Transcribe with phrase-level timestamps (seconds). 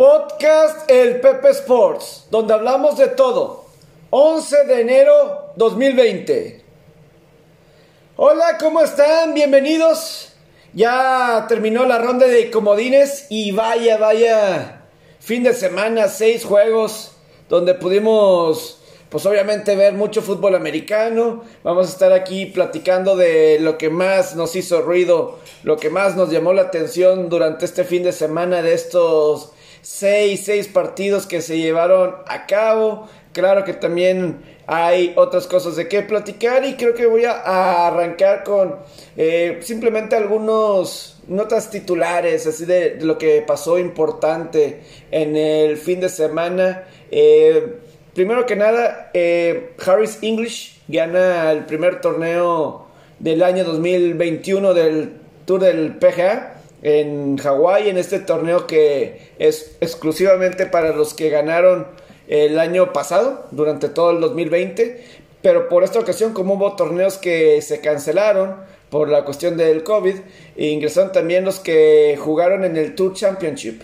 [0.00, 3.66] Podcast El Pepe Sports, donde hablamos de todo.
[4.08, 6.64] 11 de enero 2020.
[8.16, 9.34] Hola, ¿cómo están?
[9.34, 10.32] Bienvenidos.
[10.72, 14.86] Ya terminó la ronda de comodines y vaya, vaya.
[15.18, 17.12] Fin de semana, seis juegos
[17.50, 18.78] donde pudimos
[19.10, 21.44] pues obviamente ver mucho fútbol americano.
[21.62, 26.16] Vamos a estar aquí platicando de lo que más nos hizo ruido, lo que más
[26.16, 29.52] nos llamó la atención durante este fin de semana de estos
[29.82, 33.08] seis, seis partidos que se llevaron a cabo.
[33.32, 38.44] Claro que también hay otras cosas de qué platicar y creo que voy a, arrancar
[38.44, 38.76] con
[39.16, 46.08] eh, simplemente algunos notas titulares así de, lo que pasó importante en el fin de
[46.08, 46.84] semana.
[47.10, 47.78] Eh,
[48.14, 52.86] primero que nada, eh, Harris English gana el primer torneo
[53.18, 55.12] del año 2021 del
[55.46, 61.86] Tour del PGA en Hawái, en este torneo que es exclusivamente para los que ganaron
[62.28, 65.04] el año pasado, durante todo el 2020,
[65.42, 68.56] pero por esta ocasión, como hubo torneos que se cancelaron
[68.88, 70.14] por la cuestión del COVID,
[70.56, 73.82] ingresaron también los que jugaron en el Tour Championship.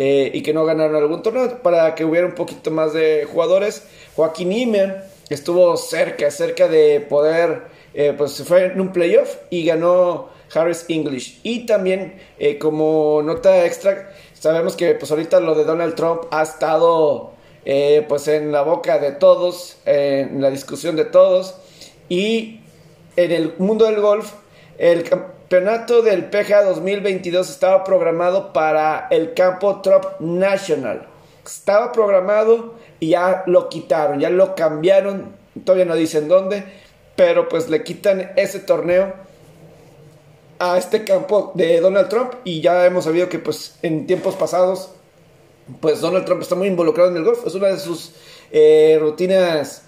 [0.00, 3.82] Eh, y que no ganaron algún torneo para que hubiera un poquito más de jugadores.
[4.14, 7.62] Joaquín Imer estuvo cerca, cerca de poder,
[7.94, 11.40] eh, pues se fue en un playoff y ganó Harris English.
[11.42, 16.42] Y también eh, como nota extra, sabemos que pues ahorita lo de Donald Trump ha
[16.42, 17.32] estado
[18.08, 21.54] pues en la boca de todos, en la discusión de todos.
[22.08, 22.60] Y
[23.16, 24.32] en el mundo del golf,
[24.78, 31.08] el campeonato del PGA 2022 estaba programado para el campo Trop National.
[31.44, 36.64] Estaba programado y ya lo quitaron, ya lo cambiaron, todavía no dicen dónde,
[37.16, 39.14] pero pues le quitan ese torneo
[40.58, 44.90] a este campo de Donald Trump y ya hemos sabido que pues en tiempos pasados
[45.80, 48.12] pues Donald Trump está muy involucrado en el golf, es una de sus
[48.50, 49.82] eh, rutinas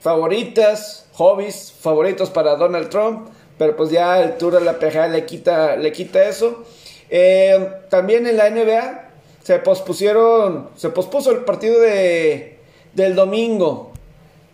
[0.00, 3.28] favoritas, hobbies favoritos para Donald Trump
[3.60, 6.64] pero pues ya el Tour de la PGA le quita, le quita eso.
[7.10, 9.10] Eh, también en la NBA
[9.42, 12.56] se pospusieron, se pospuso el partido de,
[12.94, 13.92] del domingo,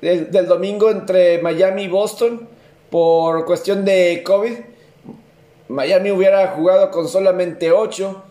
[0.00, 2.48] del, domingo entre Miami y Boston
[2.90, 4.54] por cuestión de COVID.
[5.68, 8.22] Miami hubiera jugado con solamente 8.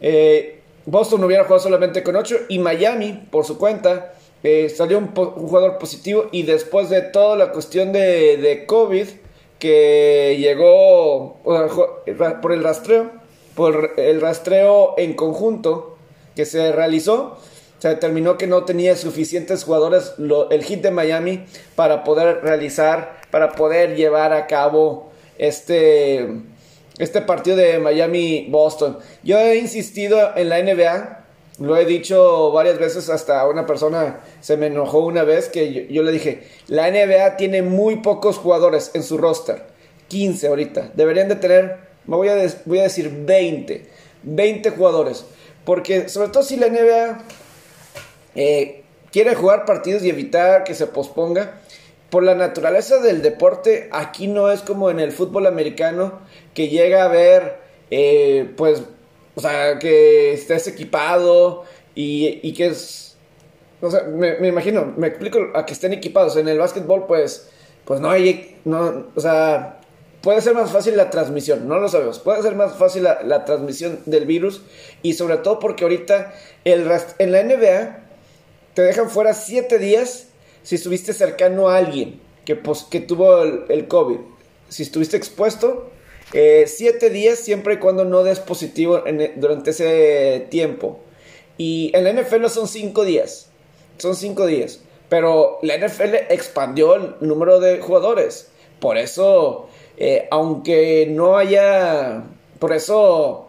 [0.00, 5.08] Eh, Boston hubiera jugado solamente con 8 y Miami, por su cuenta, eh, salió un,
[5.08, 9.08] jugador positivo y después de toda la cuestión de, de COVID,
[9.58, 13.10] que llegó por el rastreo,
[13.54, 15.96] por el rastreo en conjunto
[16.34, 17.38] que se realizó,
[17.78, 20.14] se determinó que no tenía suficientes jugadores
[20.50, 26.28] el hit de Miami para poder realizar, para poder llevar a cabo este,
[26.98, 28.98] este partido de Miami-Boston.
[29.22, 31.26] Yo he insistido en la NBA
[31.58, 36.02] lo he dicho varias veces, hasta una persona se me enojó una vez que yo,
[36.02, 39.62] le dije, la NBA tiene muy pocos jugadores en su roster,
[40.08, 43.86] 15 ahorita, deberían de tener, me voy a, decir 20,
[44.22, 45.24] 20 jugadores,
[45.64, 47.24] porque sobre todo si la NBA
[48.34, 51.62] eh, quiere jugar partidos y evitar que se posponga,
[52.10, 56.20] por la naturaleza del deporte, aquí no es como en el fútbol americano,
[56.54, 57.58] que llega a ver,
[57.90, 58.82] eh, pues,
[59.34, 61.64] o sea, que estés equipado
[61.94, 63.16] y, que es...
[63.80, 66.36] O sea, me, imagino, me explico a que estén equipados.
[66.36, 67.50] En el básquetbol, pues,
[67.84, 68.58] pues no hay...
[68.64, 69.80] No, o sea,
[70.22, 72.18] puede ser más fácil la transmisión, no lo sabemos.
[72.18, 74.62] Puede ser más fácil la, transmisión del virus
[75.02, 76.32] y sobre todo porque ahorita
[76.64, 77.98] el, en la NBA
[78.74, 80.28] te dejan fuera 7 días
[80.66, 84.18] si estuviste cercano a alguien que, tuvo el, el COVID.
[84.68, 85.92] Si estuviste expuesto,
[86.32, 90.98] eh, siete días siempre y cuando no des positivo e, durante ese tiempo.
[91.56, 93.48] Y en la NFL son cinco días.
[93.98, 94.80] Son cinco días.
[95.08, 98.48] Pero la NFL expandió el número de jugadores.
[98.80, 102.24] Por eso, eh, aunque no haya...
[102.58, 103.46] Por eso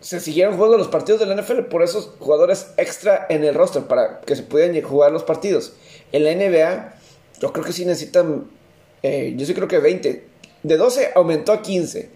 [0.00, 1.62] se siguieron jugando los partidos de la NFL.
[1.62, 5.72] Por esos jugadores extra en el roster para que se pudieran jugar los partidos.
[6.12, 6.94] En la NBA,
[7.40, 8.50] yo creo que sí necesitan...
[9.02, 10.24] Eh, yo sí creo que 20
[10.62, 12.10] de 12 aumentó a 15.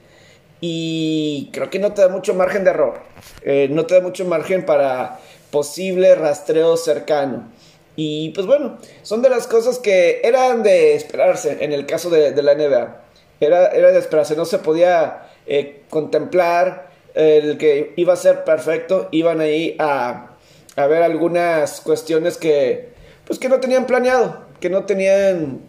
[0.60, 3.00] Y creo que no te da mucho margen de error.
[3.42, 5.20] Eh, no te da mucho margen para
[5.50, 7.50] posible rastreo cercano.
[7.96, 12.30] Y pues bueno, son de las cosas que eran de esperarse en el caso de,
[12.42, 13.02] la NBA.
[13.40, 19.08] Era, era, de esperarse, no se podía eh, contemplar el que iba a ser perfecto.
[19.10, 20.36] Iban ahí a,
[20.76, 22.95] a ver algunas cuestiones que,
[23.26, 25.60] pues que no tenían planeado, que no tenían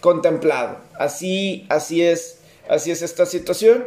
[0.00, 0.78] contemplado.
[0.98, 3.84] Así, así es, así es esta situación.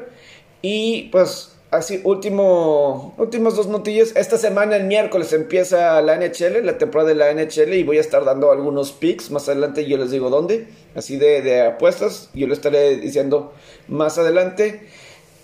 [0.62, 4.16] Y pues así, último, últimos dos notillas.
[4.16, 8.02] Esta semana, el miércoles, empieza la NHL, la temporada de la NHL, y voy a
[8.02, 9.32] estar dando algunos picks.
[9.32, 12.30] Más adelante yo les digo dónde, así de, de apuestas.
[12.34, 13.54] Yo lo estaré diciendo
[13.88, 14.88] más adelante.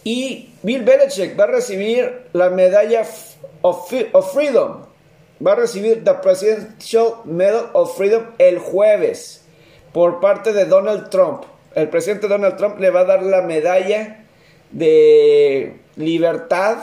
[0.03, 3.03] Y Bill Belichick va a recibir la medalla
[3.61, 4.90] of Freedom.
[5.45, 9.43] Va a recibir la Presidential Medal of Freedom el jueves
[9.91, 11.43] por parte de Donald Trump.
[11.73, 14.25] El presidente Donald Trump le va a dar la medalla
[14.71, 16.77] de libertad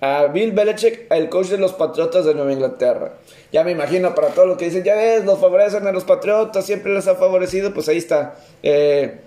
[0.00, 3.12] a Bill Belichick, el coach de los Patriotas de Nueva Inglaterra.
[3.52, 6.66] Ya me imagino para todo lo que dicen, ya ves, los favorecen a los Patriotas,
[6.66, 8.36] siempre les ha favorecido, pues ahí está.
[8.62, 9.18] Eh,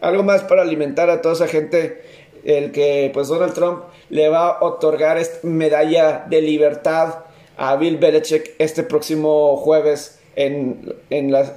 [0.00, 2.02] algo más para alimentar a toda esa gente,
[2.44, 7.14] el que pues Donald Trump le va a otorgar esta medalla de libertad
[7.58, 11.52] a Bill Belichick este próximo jueves en, en, la,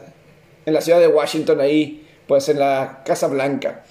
[0.65, 3.83] en la ciudad de Washington, ahí pues en la Casa Blanca.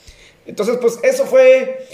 [0.44, 1.86] Entonces pues eso fue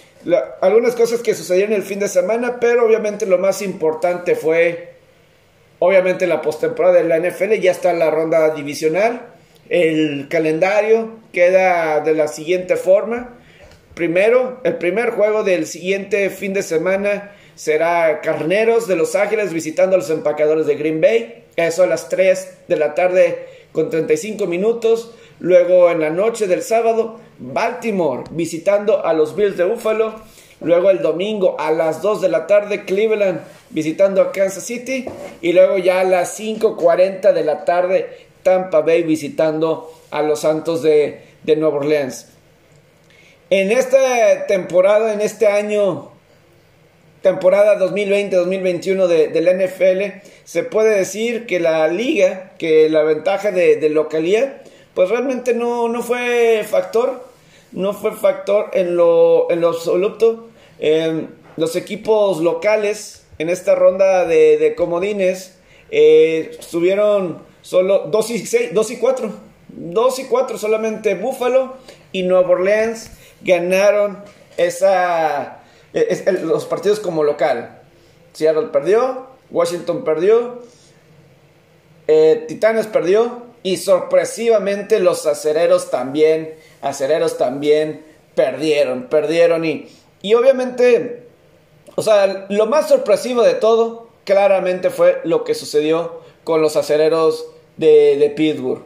[0.63, 4.95] algunas cosas que sucedieron el fin de semana, pero obviamente lo más importante fue,
[5.79, 9.21] obviamente la postemporada de la NFL, ya está la ronda divisional,
[9.69, 13.35] el calendario queda de la siguiente forma.
[13.95, 19.97] Primero, el primer juego del siguiente fin de semana será Carneros de Los Ángeles visitando
[19.97, 21.44] a los empacadores de Green Bay.
[21.56, 25.12] Eso a las 3 de la tarde con 35 minutos.
[25.41, 30.14] Luego en la noche del sábado, Baltimore visitando a los Bills de Buffalo.
[30.61, 35.06] Luego el domingo a las 2 de la tarde, Cleveland visitando a Kansas City.
[35.41, 40.82] Y luego ya a las 5.40 de la tarde, Tampa Bay visitando a los Santos
[40.82, 42.29] de, de Nueva Orleans.
[43.49, 46.16] En esta temporada, en este año,
[47.23, 53.89] temporada 2020-2021 de, la NFL, se puede decir que la liga, que la ventaja de,
[53.91, 54.63] localidad,
[54.95, 57.25] pues realmente no, no fue factor,
[57.73, 60.49] no fue factor en lo, en lo absoluto.
[61.57, 65.59] los equipos locales en esta ronda de, comodines
[65.91, 66.57] eh,
[67.63, 69.33] solo 2 y, 6, 2 y 4.
[69.69, 71.77] 2 y 4 solamente Buffalo
[72.13, 73.11] y Nueva Orleans
[73.43, 74.19] ganaron
[74.57, 75.56] esa,
[75.96, 77.81] e, los partidos como local.
[78.32, 80.62] Seattle perdió, Washington perdió,
[82.06, 88.04] eh, Titanes perdió, y sorpresivamente los acereros también, acereros también
[88.34, 89.88] perdieron, perdieron y,
[90.22, 91.25] y obviamente,
[91.96, 97.46] o sea, lo más sorpresivo de todo claramente fue lo que sucedió con los acereros
[97.76, 98.82] de, de Pittsburgh.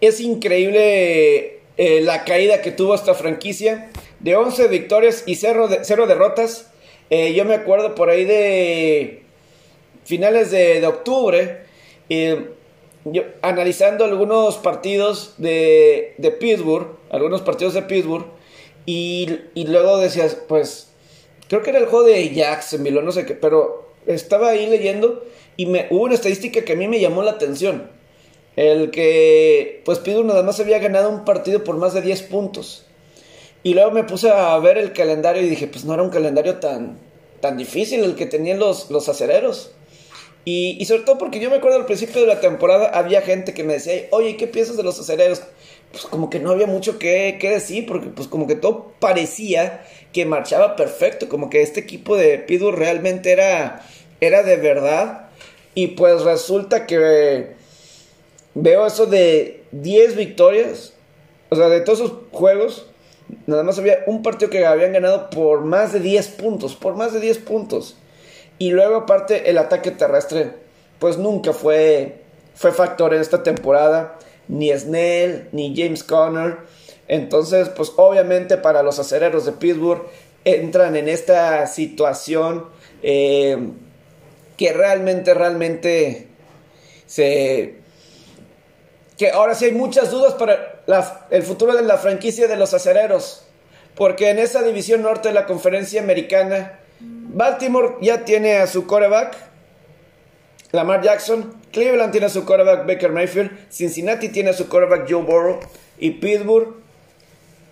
[0.00, 3.90] Es increíble eh, la caída que tuvo esta franquicia
[4.20, 6.70] de 11 victorias y 0, de, derrotas.
[7.10, 9.22] Eh, yo me acuerdo por ahí de
[10.04, 11.64] finales de, de octubre.
[12.08, 12.50] Eh,
[13.04, 18.26] yo, analizando algunos partidos de, de, Pittsburgh, algunos partidos de Pittsburgh,
[18.86, 20.90] y, y, luego decías, pues,
[21.48, 25.24] creo que era el juego de Jacksonville, no sé qué, pero estaba ahí leyendo
[25.56, 27.90] y me, hubo una estadística que a mí me llamó la atención.
[28.56, 32.83] El que, pues, Pittsburgh nada más había ganado un partido por más de 10 puntos.
[33.64, 36.58] Y luego me puse a ver el calendario y dije, pues no era un calendario
[36.58, 36.98] tan,
[37.40, 39.72] tan difícil el que tenían los, los acereros.
[40.44, 43.64] Y, sobre todo porque yo me acuerdo al principio de la temporada había gente que
[43.64, 45.42] me decía, oye, ¿qué piensas de los acereros?
[45.90, 50.26] Pues como que no había mucho que, decir, porque pues como que todo parecía que
[50.26, 53.86] marchaba perfecto, como que este equipo de Pidu realmente era,
[54.20, 55.30] era de verdad.
[55.74, 57.54] Y pues resulta que
[58.54, 60.92] veo eso de 10 victorias,
[61.48, 62.86] o sea, de todos esos juegos,
[63.46, 67.12] nada más había un partido que habían ganado por más de 10 puntos, por más
[67.12, 67.96] de 10 puntos.
[68.58, 70.52] Y luego aparte el ataque terrestre,
[70.98, 72.22] pues nunca fue,
[72.54, 74.18] fue factor en esta temporada.
[74.46, 76.58] Ni Snell, ni James Conner.
[77.08, 80.02] Entonces, pues obviamente para los acereros de Pittsburgh
[80.44, 82.66] entran en esta situación
[83.02, 83.58] eh,
[84.56, 86.28] que realmente, realmente
[87.06, 87.76] se...
[89.18, 90.73] Que ahora sí hay muchas dudas para
[91.30, 93.44] el futuro de la franquicia de los acereros.
[93.94, 99.36] Porque en esa división norte de la conferencia americana Baltimore ya tiene a su coreback,
[100.72, 101.54] Lamar Jackson.
[101.72, 103.70] Cleveland tiene a su coreback Baker Mayfield.
[103.70, 105.60] Cincinnati tiene a su coreback Joe Burrow.
[105.98, 106.74] Y Pittsburgh.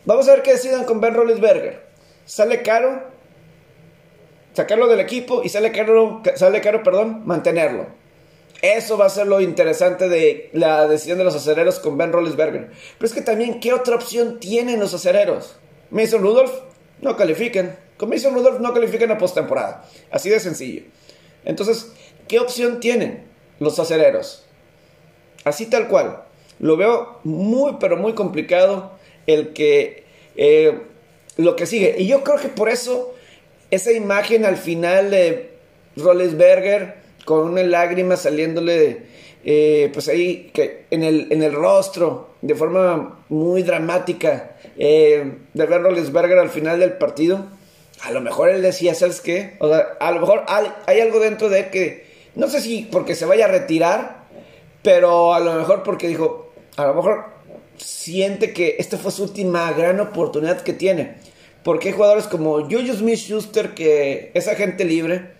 [0.05, 1.81] Vamos a ver qué decidan con Ben Roethlisberger.
[2.25, 3.13] Sale caro
[4.53, 7.87] sacarlo del equipo y sale caro, sale caro, perdón, mantenerlo.
[8.63, 12.71] Eso va a ser lo interesante de la decisión de los acereros con Ben Roethlisberger.
[12.97, 15.57] Pero es que también, ¿qué otra opción tienen los acereros?
[15.91, 16.53] Mason Rudolph
[17.01, 17.77] no califican.
[17.97, 19.85] Con Mason Rudolph no califican a postemporada.
[20.13, 20.85] Así de sencillo.
[21.45, 21.93] Entonces,
[22.29, 23.25] ¿qué opción tienen
[23.59, 24.45] los acereros?
[25.43, 26.23] Así tal cual.
[26.61, 28.93] Lo veo muy, pero muy complicado
[29.27, 30.05] el que
[30.37, 30.83] eh,
[31.37, 31.97] lo que sigue.
[31.99, 33.13] Y yo creo que por eso
[33.73, 35.51] esa imagen al final de
[35.97, 39.03] Rollesberger con una lágrima saliéndole
[39.45, 45.67] eh, pues ahí que en, el, en el rostro de forma muy dramática eh, de
[45.67, 47.47] ver Rollesberger al final del partido.
[48.03, 49.57] A lo mejor él decía, ¿sabes qué?
[49.61, 53.15] O sea, a lo mejor hay, algo dentro de él que, no sé si porque
[53.15, 54.25] se vaya a retirar,
[54.83, 57.27] pero a lo mejor porque dijo, a lo mejor
[57.77, 61.17] siente que esta fue su última gran oportunidad que tiene.
[61.63, 65.31] Porque hay jugadores como Julius Smith-Schuster, que es agente libre,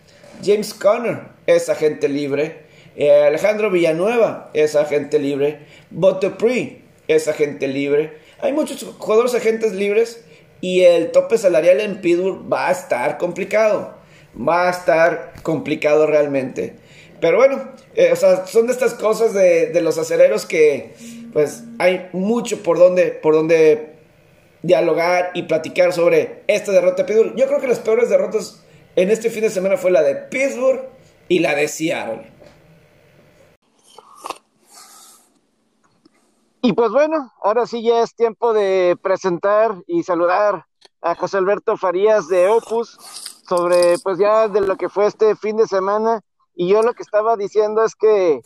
[0.43, 2.63] James Conner es agente libre,
[2.95, 8.19] eh, Alejandro Villanueva es agente libre, Botepri es agente libre.
[8.41, 10.25] Hay muchos jugadores agentes libres
[10.61, 13.95] y el tope salarial en Pittsburgh va a estar complicado.
[14.37, 16.77] Va a estar complicado realmente.
[17.21, 20.95] Pero bueno, eh, o sea, son de estas cosas de, los acereros que
[21.33, 23.93] pues hay mucho por donde, por donde
[24.63, 27.37] dialogar y platicar sobre esta derrota de Pittsburgh.
[27.37, 28.62] Yo creo que las peores derrotas
[28.97, 30.89] en este fin de semana fue la de Pittsburgh
[31.29, 32.33] y la de Seattle.
[36.65, 40.67] Y pues bueno, ahora sí ya es tiempo de presentar y saludar
[41.01, 42.99] a José Alberto Farías de Opus
[43.49, 46.21] sobre pues ya de lo que fue este fin de semana.
[46.55, 48.43] Y yo lo que estaba diciendo es que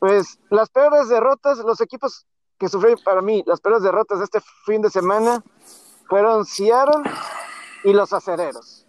[0.00, 2.26] pues las peores derrotas, los equipos
[2.58, 5.42] que sufrieron para mí, las peores derrotas de este fin de semana
[6.08, 7.10] fueron Seattle
[7.84, 8.79] y los acereros.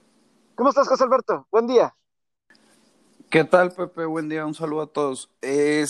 [0.62, 1.48] ¿Cómo estás, José Alberto?
[1.50, 1.96] Buen día.
[3.32, 4.06] ¿Qué tal, Pepe?
[4.06, 5.32] Buen día, un saludo a todos.
[5.41, 5.89] Es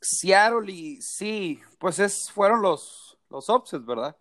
[0.00, 4.16] Seattle y sí, pues es, fueron los, los upsets, ¿verdad?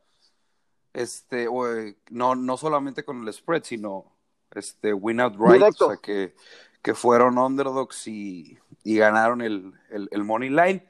[0.94, 4.06] Este, eh, no, no solamente con el spread, sino
[4.51, 6.36] este win outright, o sea que,
[6.84, 10.88] que fueron underdogs y, y ganaron el, el, money line.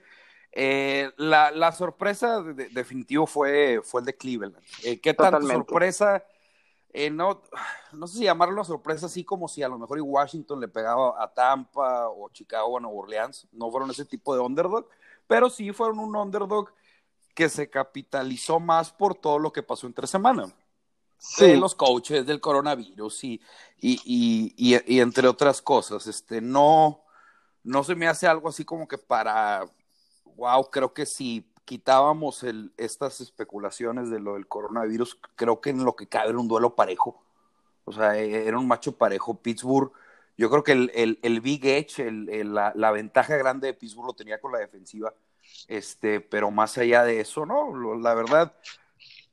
[0.51, 4.57] Eh, la, la, sorpresa de, definitivo fue, fue el de Cleveland.
[4.83, 6.25] Eh, ¿Qué tal sorpresa?
[6.95, 7.41] Eh, no,
[7.91, 11.21] no sé si llamarlo una sorpresa, así como si a lo mejor Washington le pegaba
[11.21, 13.47] a Tampa o Chicago o Nueva Orleans.
[13.51, 14.87] No fueron ese tipo de underdog,
[15.25, 16.69] pero sí fueron un underdog
[17.33, 20.53] que se capitalizó más por todo lo que pasó entre semana.
[21.17, 21.55] Sí.
[21.55, 23.41] los coaches, del coronavirus y,
[23.79, 26.05] y, y, entre otras cosas.
[26.05, 27.01] Este, no,
[27.63, 29.65] no se me hace algo así como que para,
[30.35, 35.83] wow, creo que sí quitábamos el, estas especulaciones de lo del coronavirus, creo que en
[35.83, 37.21] lo que cabe era un duelo parejo.
[37.85, 39.35] O sea, e, era un macho parejo.
[39.35, 39.91] Pittsburgh,
[40.37, 44.51] yo creo que el, el, Big Edge, la, ventaja grande de Pittsburgh lo tenía con
[44.51, 45.13] la defensiva.
[45.67, 48.53] Este, pero más allá de eso, no, la verdad,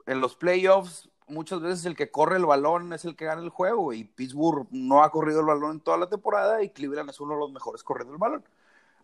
[0.07, 3.51] en los playoffs muchas veces el que corre el balón es el que gana el
[3.51, 7.21] juego y Pittsburgh no ha corrido el balón en toda la temporada y Cleveland es
[7.21, 8.45] uno de los mejores corriendo el balón.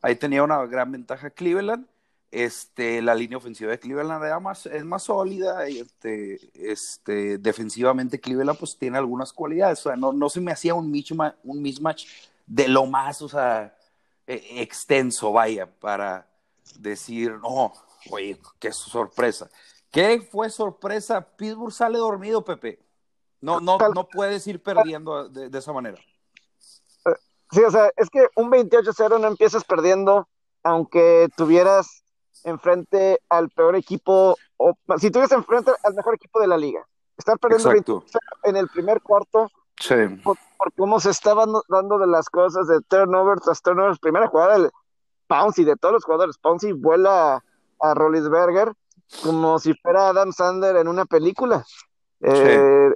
[0.03, 1.87] Ahí tenía una gran ventaja Cleveland
[2.37, 8.59] este, la línea ofensiva de Cleveland más, es más sólida y este, este, defensivamente Cleveland
[8.59, 9.79] pues tiene algunas cualidades.
[9.81, 12.05] O sea, no, no se me hacía un mismatch, un mismatch
[12.47, 13.75] de lo más, o sea,
[14.27, 16.29] e, extenso, vaya, para
[16.79, 17.73] decir, no,
[18.11, 19.49] oye, qué sorpresa.
[19.91, 21.23] ¿Qué fue sorpresa?
[21.23, 22.79] Pittsburgh sale dormido, Pepe.
[23.41, 25.97] No, no, no puedes ir perdiendo de, de esa manera.
[27.51, 30.29] Sí, o sea, es que un 28-0 no empiezas perdiendo,
[30.63, 32.03] aunque tuvieras
[32.45, 36.87] enfrente al peor equipo, o si tuvieras enfrente al mejor equipo de la liga.
[37.17, 38.05] Estar perdiendo
[38.43, 39.51] en el primer cuarto
[40.23, 40.39] por,
[40.77, 43.99] cómo se estaban dando de las cosas de turnover tras turnover.
[43.99, 44.71] Primera jugada del
[45.27, 46.39] Pouncy, de todos los jugadores.
[46.39, 47.43] Pouncy vuela
[47.81, 48.73] a Rollinsberger
[49.23, 51.65] como si fuera Adam Sander en una película.
[52.21, 52.91] Eh,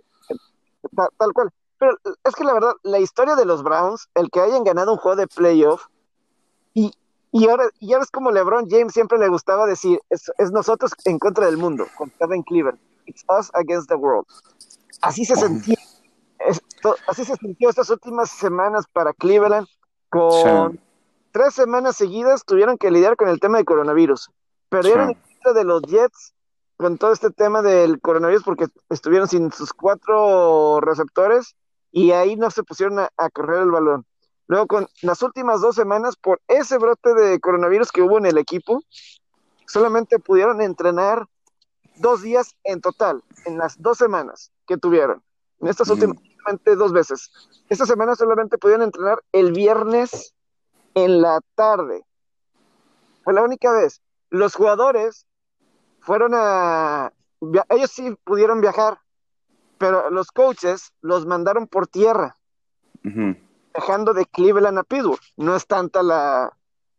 [1.19, 1.51] tal, cual.
[1.79, 4.99] Pero es que la verdad, la historia de los Browns, el que hayan ganado un
[4.99, 5.87] juego de playoff,
[6.75, 6.93] y,
[7.33, 11.47] y ahora, ya ves como LeBron James siempre le gustaba decir, es, nosotros en contra
[11.47, 12.79] del mundo, con en Cleveland.
[13.07, 14.27] It's us against the world.
[15.01, 15.79] Así se sentía,
[17.07, 19.67] así se sintió estas últimas semanas para Cleveland,
[20.09, 20.81] con
[21.31, 24.31] tres semanas seguidas tuvieron que lidiar con el tema de coronavirus.
[24.69, 26.35] Perdieron el de los Jets
[26.77, 31.55] con todo este tema del coronavirus porque estuvieron sin sus cuatro receptores
[31.93, 34.05] y ahí no se pusieron a correr el balón.
[34.51, 38.37] Luego, con las últimas dos semanas, por ese brote de coronavirus que hubo en el
[38.37, 38.83] equipo,
[39.65, 41.29] solamente pudieron entrenar
[41.99, 45.23] dos días en total, en las dos semanas que tuvieron.
[45.61, 46.17] En estas últimas,
[46.65, 47.31] dos veces.
[47.69, 50.35] Esta semana solamente pudieron entrenar el viernes
[50.95, 52.05] en la tarde.
[53.23, 54.03] Fue la única vez.
[54.31, 55.29] Los jugadores
[56.01, 57.13] fueron a...
[57.69, 58.99] Ellos sí pudieron viajar,
[59.79, 62.35] pero los coaches los mandaron por tierra
[63.75, 65.21] dejando de Cleveland a Pittsburgh.
[65.37, 66.57] No es tanta la...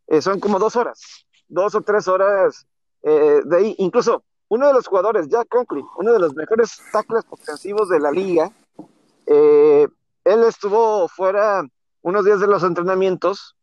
[0.07, 2.67] Eh, son como dos horas, dos o tres horas
[3.03, 3.75] eh, de ahí.
[3.77, 8.11] Incluso uno de los jugadores, Jack Conklin, uno de los mejores tackles ofensivos de la
[8.11, 8.51] liga,
[9.25, 9.87] eh,
[10.25, 11.63] él estuvo fuera
[12.01, 13.55] unos días de los entrenamientos,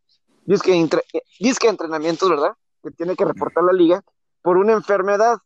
[0.47, 2.53] dice entrenamientos, ¿verdad?
[2.83, 4.03] Que tiene que reportar la liga
[4.41, 5.38] por una enfermedad.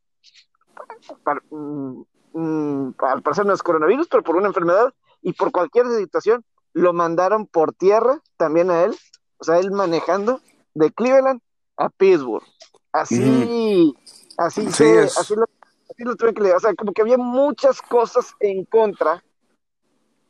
[1.50, 2.02] Mm,
[2.34, 6.92] mm, al parecer no es coronavirus, pero por una enfermedad y por cualquier situación lo
[6.92, 8.96] mandaron por tierra también a él,
[9.38, 10.40] o sea, él manejando
[10.74, 11.40] de Cleveland
[11.76, 12.44] a Pittsburgh.
[12.92, 13.96] Así,
[14.36, 15.44] así, así, lo,
[15.90, 16.56] así lo tuve que leer.
[16.56, 19.24] O sea, como que había muchas cosas en contra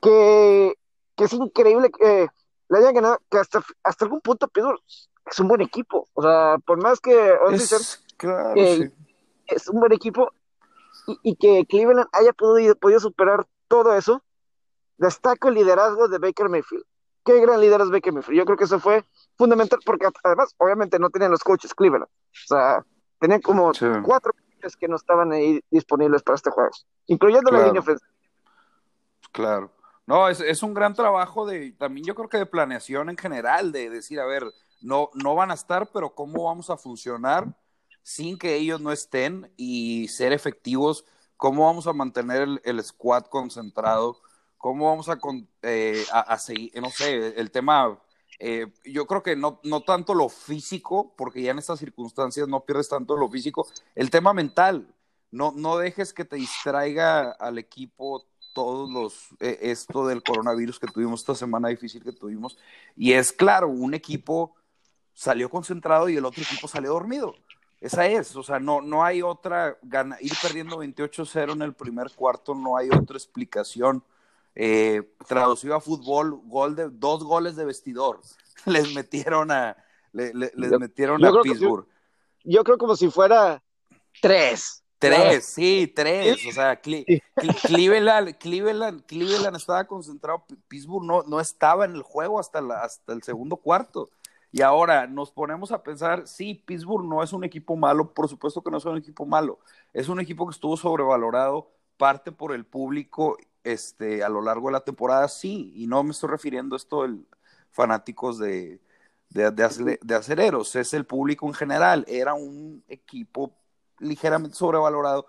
[0.00, 0.74] que,
[1.16, 2.28] que es increíble que
[2.68, 4.80] le hayan ganado, que hasta, hasta algún punto Pittsburgh
[5.30, 6.08] es un buen equipo.
[6.14, 10.32] O sea, por más que es, claro, es un buen equipo
[11.06, 14.22] y, y, que Cleveland haya podido, podido superar todo eso,
[15.02, 16.84] destaco el liderazgo de Baker Mayfield.
[17.24, 18.38] Qué gran líder es Baker Mayfield.
[18.38, 19.04] Yo creo que eso fue
[19.36, 22.04] fundamental porque además, obviamente, no tenían los coaches Cleveland.
[22.04, 22.84] O sea,
[23.18, 23.72] tenían como
[24.04, 26.70] cuatro coaches que no estaban ahí disponibles para este juego,
[27.06, 28.10] incluyendo la línea ofensiva.
[29.32, 29.72] Claro.
[30.06, 33.70] No, es, es, un gran trabajo de, también yo creo que de planeación en general,
[33.70, 34.44] de decir, a ver,
[34.80, 37.46] no, no van a estar, pero cómo vamos a funcionar
[38.02, 41.04] sin que ellos no estén y ser efectivos,
[41.36, 44.20] cómo vamos a mantener el, el squad concentrado
[44.62, 45.18] ¿Cómo vamos a,
[45.62, 46.70] eh, a, seguir?
[46.80, 47.98] No sé, el tema,
[48.38, 52.60] eh, yo creo que no, no tanto lo físico, porque ya en estas circunstancias no
[52.60, 53.66] pierdes tanto lo físico,
[53.96, 54.86] el tema mental.
[55.32, 60.86] No, no dejes que te distraiga al equipo todos los eh, esto del coronavirus que
[60.86, 62.56] tuvimos esta semana difícil que tuvimos
[62.94, 64.54] y es claro un equipo
[65.12, 67.34] salió concentrado y el otro equipo salió dormido
[67.80, 72.10] esa es o sea no no hay otra gana ir perdiendo 28-0 en el primer
[72.10, 74.04] cuarto no hay otra explicación
[74.54, 78.20] eh, traducido a fútbol, gol de, dos goles de vestidor.
[78.66, 79.76] Les metieron a,
[80.12, 81.86] les metieron a Pittsburgh.
[82.44, 83.62] yo creo como si fuera
[84.20, 84.84] tres.
[84.98, 86.46] Tres, sí, tres.
[86.46, 92.60] O sea, Cleveland, Cleveland, Cleveland estaba concentrado, Pittsburgh no, no estaba en el juego hasta,
[92.60, 94.10] la, hasta el segundo cuarto.
[94.52, 98.62] Y ahora nos ponemos a pensar, sí, Pittsburgh no es un equipo malo, por supuesto
[98.62, 99.58] que no es un equipo malo,
[99.92, 104.72] es un equipo que estuvo sobrevalorado, parte por el público este, a lo largo de
[104.72, 107.18] la temporada, sí, y no me estoy refiriendo a esto de
[107.70, 108.80] fanáticos de,
[109.30, 113.54] de, de, aceleros, es el público en general, era un equipo
[113.98, 115.26] ligeramente sobrevalorado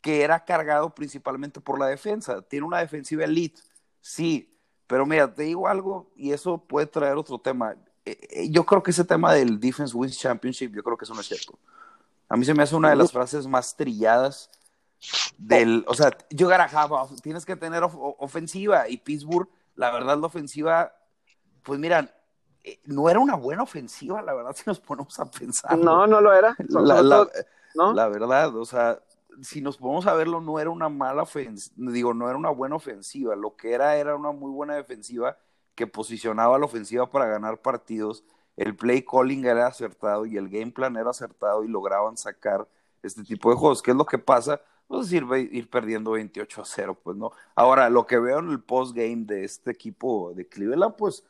[0.00, 3.60] que era cargado principalmente por la defensa, tiene una defensiva elite,
[4.00, 7.74] sí, pero mira, te digo algo y eso puede traer otro tema.
[8.04, 11.20] Eh, eh, yo creo que ese tema del Defense Wins Championship, yo creo que no
[11.20, 11.58] es cierto.
[12.28, 14.50] A mí se me hace una de las frases más trilladas
[15.38, 20.26] del, o sea, you gotta have, tienes que tener ofensiva y Pittsburgh, la verdad, la
[20.26, 20.92] ofensiva,
[21.62, 22.12] pues mira,
[22.64, 25.78] eh, no era una buena ofensiva, la verdad, si nos ponemos a pensar.
[25.78, 26.56] No, no lo era.
[27.94, 29.00] La, verdad, o sea,
[29.42, 32.76] si nos ponemos a verlo, no era una mala ofensiva, digo, no era una buena
[32.76, 35.36] ofensiva, lo que era era una muy buena defensiva
[35.74, 38.24] que posicionaba la ofensiva para ganar partidos,
[38.56, 42.66] el play calling era acertado y el game plan era acertado y lograban sacar
[43.02, 43.82] este tipo de juegos.
[43.82, 44.60] ¿Qué es lo que pasa?
[44.86, 47.32] Pues ir, ir perdiendo 28 a 0, pues no.
[47.54, 51.24] Ahora, lo que veo en el post-game de este equipo de Cleveland, pues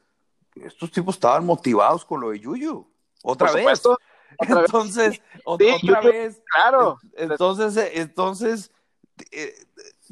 [0.55, 2.87] estos tipos estaban motivados con lo de Yuyu.
[3.23, 3.83] Otra vez.
[4.39, 6.43] entonces, otra vez.
[6.51, 6.99] Claro.
[7.17, 8.71] Entonces, entonces,
[9.33, 9.55] eh,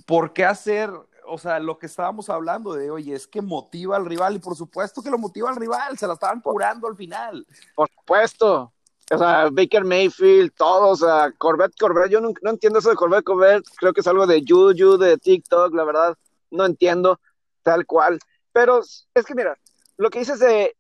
[0.07, 0.91] ¿por qué hacer,
[1.27, 4.57] o sea, lo que estábamos hablando de, oye, es que motiva al rival, y por
[4.57, 7.47] supuesto que lo motiva al rival, se la estaban curando al final.
[7.75, 8.73] Por supuesto,
[9.11, 13.25] o sea, Baker Mayfield, todos, o sea, Corvette, Corvette, yo no, entiendo eso de Corvette,
[13.25, 16.17] Corvette, creo que es algo de Juju, de TikTok, la verdad,
[16.51, 17.21] no entiendo
[17.63, 18.19] tal cual,
[18.53, 19.59] pero es que mira,
[19.99, 20.75] lo que dices de,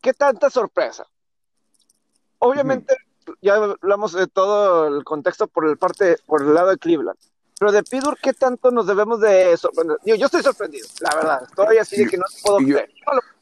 [0.00, 1.06] ¿qué tanta sorpresa?
[2.38, 2.96] Obviamente,
[3.40, 7.18] ya hablamos de todo el contexto por el parte, por el lado de Cleveland,
[7.58, 9.96] pero de Pittsburgh, ¿qué tanto nos debemos de sorprender?
[10.04, 12.90] yo estoy sorprendido, la verdad, estoy así de que no puedo creer,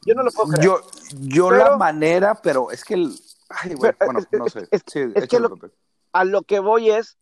[0.06, 0.64] yo no lo, puedo creer.
[0.64, 0.80] Yo,
[1.18, 3.18] yo la manera, pero es que el
[3.50, 3.96] Ay, bueno,
[4.32, 4.68] no sé.
[4.70, 5.38] Es, que
[6.12, 7.18] a lo que voy es,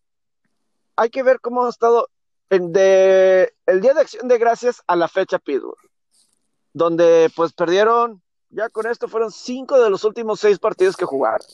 [0.95, 2.07] hay que ver cómo ha estado
[2.49, 5.77] de el día de acción de gracias a la fecha Pittsburgh,
[6.73, 11.45] donde pues perdieron, ya con esto fueron cinco de los últimos seis partidos que jugaron.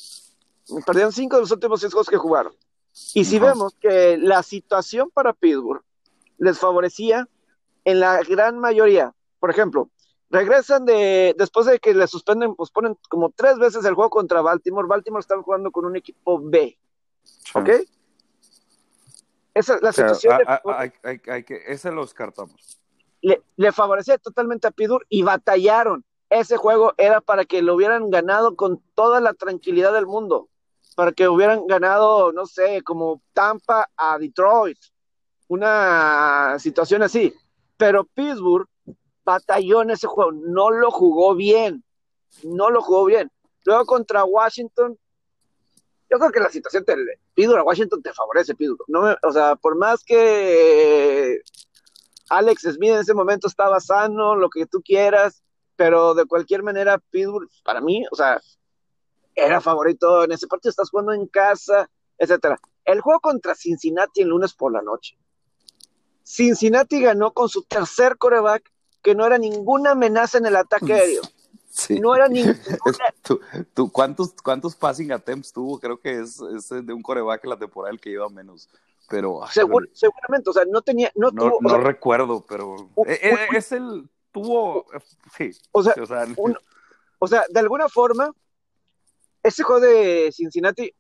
[0.86, 2.54] Perdieron cinco de los últimos seis juegos que jugaron.
[3.14, 5.84] Y si vemos que la situación para Pittsburgh
[6.38, 7.28] les favorecía
[7.84, 9.90] en la gran mayoría, por ejemplo,
[10.30, 14.42] regresan de, después de que le suspenden, pues ponen como tres veces el juego contra
[14.42, 14.88] Baltimore.
[14.88, 16.78] Baltimore están jugando con un equipo B.
[17.54, 17.70] ¿Ok?
[19.54, 20.40] Esa es la situación.
[20.66, 22.80] hay, que, ese lo descartamos.
[23.22, 26.04] Le, le favorecía totalmente a Pidur y batallaron.
[26.30, 30.50] Ese juego era para que lo hubieran ganado con toda la tranquilidad del mundo.
[30.96, 34.78] para que hubieran ganado, no sé, como Tampa a Detroit,
[35.48, 37.34] una situación así.
[37.78, 38.68] Pero Pittsburgh
[39.26, 41.84] batalló en ese juego, no lo jugó bien,
[42.44, 43.32] no lo jugó bien.
[43.66, 44.98] Luego contra Washington,
[46.10, 46.96] yo creo que la situación te
[47.34, 48.54] Pittsburgh a Washington te favorece.
[48.88, 51.42] No o sea, por más que
[52.30, 55.44] Alex Smith en ese momento estaba sano, lo que tú quieras,
[55.76, 58.40] pero de cualquier manera, Pittsburgh, para mí, o sea,
[59.34, 62.60] era favorito en ese partido, estás jugando en casa, etcétera.
[62.86, 65.18] El juego contra Cincinnati el lunes por la noche.
[66.24, 68.72] Cincinnati ganó con su tercer coreback,
[69.06, 71.22] que no era ninguna amenaza en el ataque aéreo.
[72.02, 72.58] No era ninguna.
[73.74, 75.80] ¿Tú, cuántos, ¿Cuántos passing attempts tuvo?
[75.80, 76.40] Creo que es,
[76.70, 78.68] de un coreback la temporada el que lleva menos.
[79.08, 81.12] Pero, seguramente, o sea, no tenía.
[81.14, 82.90] No, no, recuerdo, pero.
[83.06, 84.10] E, e, es, el.
[84.32, 84.88] Tuvo.
[85.38, 85.52] Sí.
[85.72, 85.94] O sea,
[87.20, 88.32] o sea, de alguna forma,
[89.44, 90.92] ese juego de Cincinnati,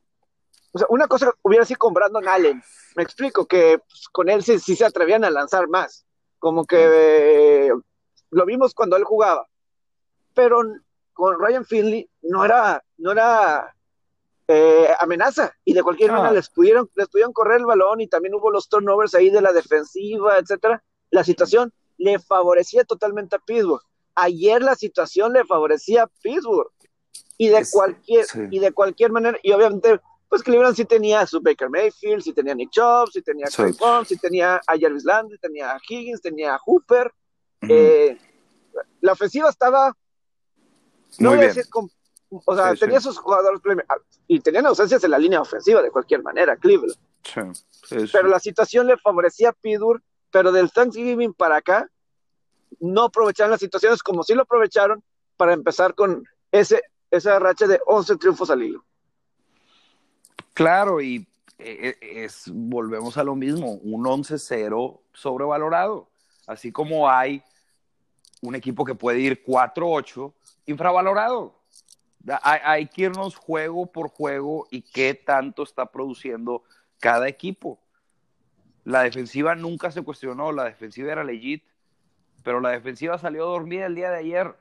[0.71, 2.61] o sea, una cosa hubiera sido con Brandon Allen.
[2.95, 6.05] Me explico que pues, con él sí, se atrevían a lanzar más.
[6.37, 7.71] Como que
[8.35, 9.47] lo vimos cuando él jugaba.
[10.33, 10.61] Pero
[11.13, 13.73] con Ryan Finley no era, no era
[14.49, 15.53] eh, amenaza.
[15.63, 18.67] Y de cualquier manera les pudieron, les pudieron correr el balón y también hubo los
[18.67, 20.83] turnovers ahí de la defensiva, etcétera.
[21.11, 23.81] La situación le favorecía totalmente a Pittsburgh.
[24.15, 26.71] Ayer la situación le favorecía a Pittsburgh
[27.37, 31.41] y de cualquier y de cualquier manera y obviamente pues Cleveland sí tenía a su
[31.41, 33.73] Baker Mayfield, sí tenía a Nick Chubb, sí tenía a Clay
[34.05, 34.17] sí.
[34.17, 37.13] tenía a Jarvis Landry, tenía a Higgins, tenía a Hooper.
[37.61, 38.17] Eh,
[39.01, 39.95] la ofensiva estaba
[41.19, 41.65] no voy a decir
[42.29, 43.61] o sea, tenía sus jugadores
[44.27, 46.97] y tenían ausencias en la línea ofensiva de cualquier manera, Cleveland.
[48.11, 51.89] Pero la situación le favorecía a Pidur, pero del Thanksgiving para acá
[52.79, 55.01] no aprovecharon las situaciones como si lo aprovecharon
[55.37, 58.83] para empezar con ese esa racha de 11 triunfos al hilo.
[60.53, 66.09] Claro, y eh, eh, es, volvemos a lo mismo, un 11-0 sobrevalorado.
[66.47, 67.43] Así como hay
[68.41, 70.33] un equipo que puede ir 4-8
[70.65, 71.55] infravalorado.
[72.41, 76.63] Hay, hay, que irnos juego por juego y qué tanto está produciendo
[76.99, 77.79] cada equipo.
[78.83, 81.63] La defensiva nunca se cuestionó, la defensiva era legit,
[82.43, 84.55] pero la defensiva salió dormida el día de ayer.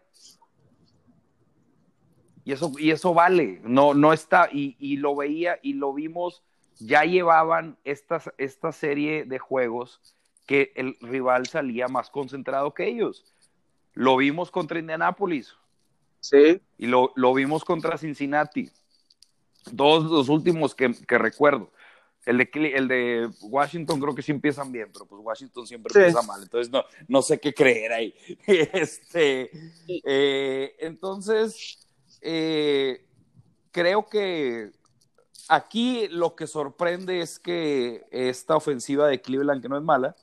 [2.44, 6.42] Y eso, y eso vale, no, no está, y, lo veía y lo vimos,
[6.79, 10.01] ya llevaban esta serie de juegos
[10.46, 13.24] que el rival salía más concentrado que ellos.
[13.94, 15.54] Lo vimos contra Indianapolis.
[16.20, 16.61] Sí.
[16.78, 18.70] Y lo, vimos contra Cincinnati.
[19.70, 21.70] Dos los últimos que, recuerdo.
[22.26, 26.22] El de, el de Washington creo que sí empiezan bien, pero pues Washington siempre empieza
[26.22, 26.42] mal.
[26.42, 28.14] Entonces no, no sé qué creer ahí.
[28.46, 29.50] Este,
[30.04, 31.87] eh, entonces,
[32.22, 33.04] eh,
[33.70, 34.70] creo que
[35.48, 40.16] aquí lo que sorprende es que esta ofensiva de Cleveland, que no es mala,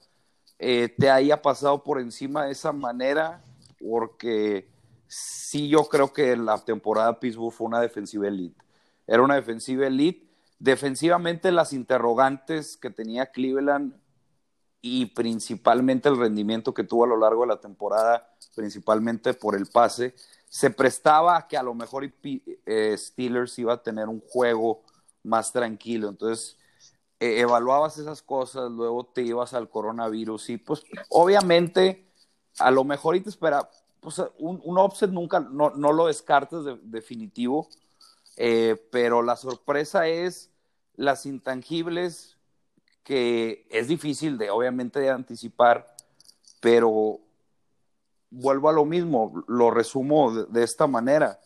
[0.63, 3.41] eh, te haya pasado por encima de esa manera,
[3.80, 4.69] porque
[5.08, 8.62] sí yo creo que la temporada Pittsburgh fue una defensiva elite.
[9.08, 10.28] Era una defensiva elite.
[10.60, 13.95] Defensivamente las interrogantes que tenía Cleveland
[14.82, 19.65] y principalmente el rendimiento que tuvo a lo largo de la temporada, principalmente por el
[19.65, 20.13] pase,
[20.47, 24.84] se prestaba a que a lo mejor eh, Steelers iba a tener un juego
[25.24, 26.08] más tranquilo.
[26.08, 26.56] Entonces,
[27.21, 32.12] e, evaluabas esas cosas, luego te ibas al coronavirus y pues obviamente
[32.57, 36.65] a lo mejor y te espera, pues un, un offset nunca, no, no lo descartes
[36.65, 37.69] de, definitivo,
[38.38, 40.49] eh, pero la sorpresa es
[40.95, 42.38] las intangibles
[43.03, 45.95] que es difícil de obviamente anticipar,
[46.60, 47.19] pero
[48.31, 51.39] vuelvo a lo mismo, lo resumo de, esta manera.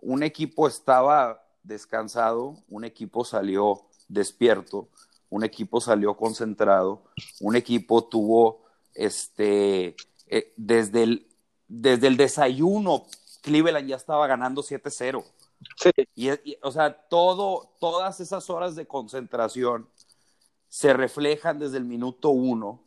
[0.00, 4.88] Un equipo estaba descansado, un equipo salió despierto,
[5.32, 7.04] un equipo salió concentrado,
[7.40, 8.64] un equipo tuvo
[8.94, 11.26] este eh, desde el
[11.66, 13.06] desde el desayuno
[13.40, 15.24] Cleveland ya estaba ganando 7-0.
[15.76, 15.90] Sí.
[16.14, 16.28] Y,
[16.62, 19.88] o sea, todo, todas esas horas de concentración
[20.68, 22.82] se reflejan desde el minuto uno.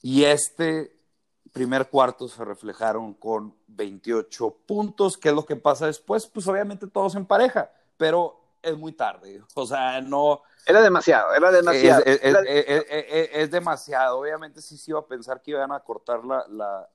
[0.00, 0.98] Y este
[1.52, 5.18] primer cuarto se reflejaron con 28 puntos.
[5.18, 6.26] ¿Qué es lo que pasa después?
[6.26, 9.42] Pues obviamente todos en pareja, pero es muy tarde.
[9.54, 10.42] O sea, no.
[10.66, 12.02] Era demasiado, era demasiado.
[12.04, 14.20] Es, demasiado.
[14.20, 16.44] Obviamente sí se iba a pensar que iban a cortar la,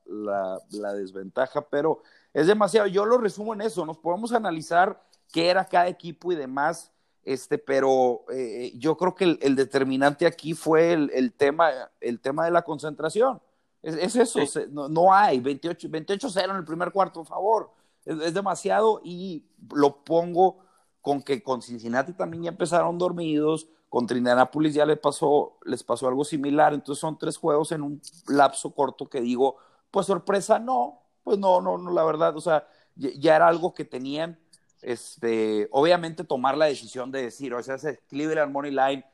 [0.06, 2.02] la, la, desventaja, pero
[2.34, 2.88] es demasiado.
[2.88, 3.86] Yo lo resumo en eso.
[3.86, 5.02] Nos podemos analizar
[5.32, 6.92] qué era cada equipo y demás.
[7.24, 11.70] Este, pero eh, yo creo que el, determinante aquí fue el, el, tema,
[12.02, 13.40] el tema de la concentración.
[13.82, 17.72] Es, eso, no, hay 28-0 en el primer cuarto, por favor.
[18.06, 20.60] Es, demasiado y lo pongo
[21.02, 26.08] con que con Cincinnati también ya empezaron dormidos, contra Indianapolis ya les pasó, les pasó
[26.08, 29.58] algo similar, entonces son tres juegos en un lapso corto que digo,
[29.90, 33.86] pues sorpresa no, pues no, no, no, la verdad, o sea, ya, era algo que
[33.86, 34.40] tenían,
[34.82, 39.06] este, obviamente tomar la decisión de decir, o sea, ese Cleveland Money Line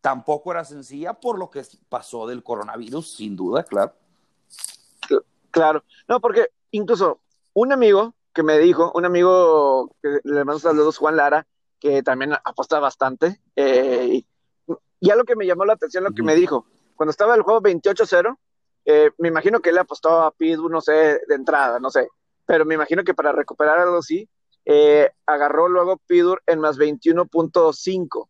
[0.00, 3.94] tampoco era sencilla por lo que pasó del coronavirus, sin duda, claro.
[5.50, 7.20] Claro, no, porque incluso
[7.54, 11.46] un amigo que me dijo, un amigo que le mando saludos, Juan Lara,
[11.80, 14.22] que también apuesta bastante, eh,
[15.00, 17.62] y lo que me llamó la atención lo que me dijo, cuando estaba el juego
[17.62, 18.36] 28-0,
[18.84, 22.10] eh, me imagino que él apostó a Pittsburgh, no sé, de entrada, no sé,
[22.44, 24.28] pero me imagino que para recuperar algo así,
[24.66, 28.28] eh, agarró luego Pittsburgh en más 21.5.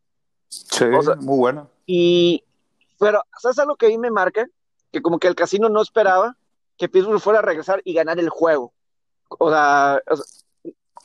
[0.49, 1.69] Sí, muy bueno.
[1.85, 2.45] Y,
[3.01, 4.47] pero, ¿sabes algo que ahí me marca?
[4.93, 6.37] Que como que el casino no esperaba
[6.79, 8.73] que Pittsburgh fuera a regresar y ganar el juego.
[9.29, 10.01] O sea,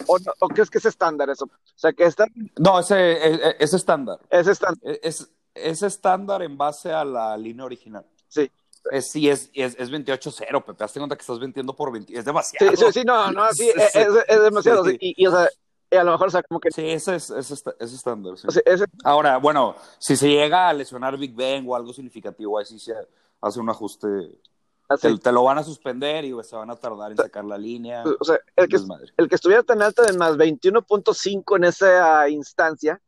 [0.07, 1.45] o, crees que es estándar eso?
[1.45, 2.25] O sea, que está...
[2.57, 4.19] No, ese, es estándar.
[4.29, 4.99] Es estándar.
[5.01, 8.05] Es, es estándar en base a la línea original.
[8.27, 8.49] Sí.
[8.89, 10.83] Es, sí, es, es, es 28-0, Pepe.
[10.83, 12.17] Hazte cuenta que estás vendiendo por 20.
[12.17, 12.75] Es demasiado.
[12.75, 14.85] Sí, sí, sí no, no, sí, es, es, demasiado.
[14.99, 15.47] Y, o sea,
[15.99, 16.71] a lo mejor, o sea, como que.
[16.71, 18.37] Sí, ese es, es, es estándar.
[18.37, 18.47] Sí.
[19.03, 22.93] Ahora, bueno, si se llega a lesionar Big Bang o algo significativo, ahí sí se
[23.41, 24.07] hace un ajuste.
[24.99, 28.03] Te, te, lo van a suspender y se van a tardar en sacar la línea.
[28.19, 28.77] O sea, el que,
[29.17, 33.01] el que estuviera tan alto de más 21.5 en esa instancia,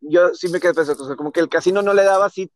[0.00, 2.50] yo sí me quedé pensando, o sea, como que el casino no le daba así,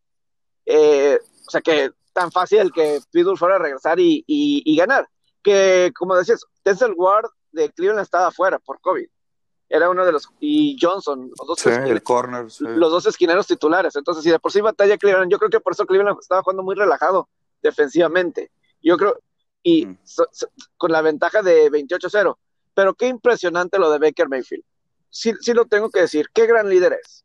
[0.67, 5.09] eh, o sea, que tan fácil el que Pitbull fuera a regresar y, y, ganar.
[5.43, 9.07] Que, como decías, Denzel Ward de Cleveland estaba afuera por COVID.
[9.69, 10.29] Era uno de los.
[10.39, 13.97] Y Johnson, los dos, el corner, los dos esquineros titulares.
[13.97, 16.63] Entonces, si de por sí batalla Cleveland, yo creo que por eso Cleveland estaba jugando
[16.63, 17.29] muy relajado
[17.63, 18.51] defensivamente.
[18.83, 19.18] Yo creo.
[19.62, 19.99] Y mm.
[20.77, 22.37] con la ventaja de 28-0.
[22.75, 24.64] Pero qué impresionante lo de Baker Mayfield.
[25.11, 26.27] Sí, sí lo tengo que decir.
[26.33, 27.25] Qué gran líder es.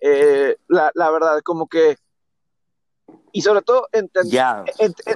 [0.00, 1.96] Eh, la, la verdad, como que
[3.32, 4.32] y sobre todo entendió.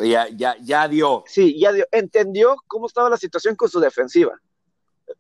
[0.03, 1.23] Ya, ya, ya, dio.
[1.27, 1.87] Sí, ya dio.
[1.93, 4.39] Entendió cómo estaba la situación con su defensiva.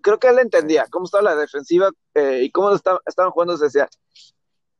[0.00, 3.56] Creo que él entendía cómo estaba la defensiva eh, y cómo estaban jugando.
[3.56, 3.88] Se decía,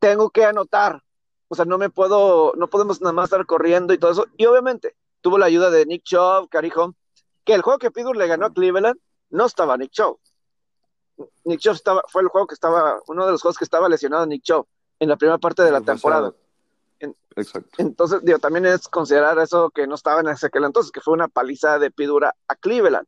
[0.00, 1.02] tengo que anotar.
[1.46, 4.26] O sea, no me puedo, no podemos nada más estar corriendo y todo eso.
[4.36, 6.94] Y obviamente tuvo la ayuda de Nick Chubb, Home,
[7.44, 8.98] que el juego que Pittsburgh le ganó a Cleveland
[9.30, 10.18] no estaba Nick Chubb.
[11.44, 14.26] Nick Chubb estaba, fue el juego que estaba, uno de los juegos que estaba lesionado
[14.26, 14.66] Nick Chubb
[15.00, 16.32] en la primera parte de la temporada.
[17.36, 17.70] Exacto.
[17.78, 21.14] Entonces, digo, también es considerar eso que no estaba en ese aquel entonces, que fue
[21.14, 23.06] una paliza de Pidura a Cleveland.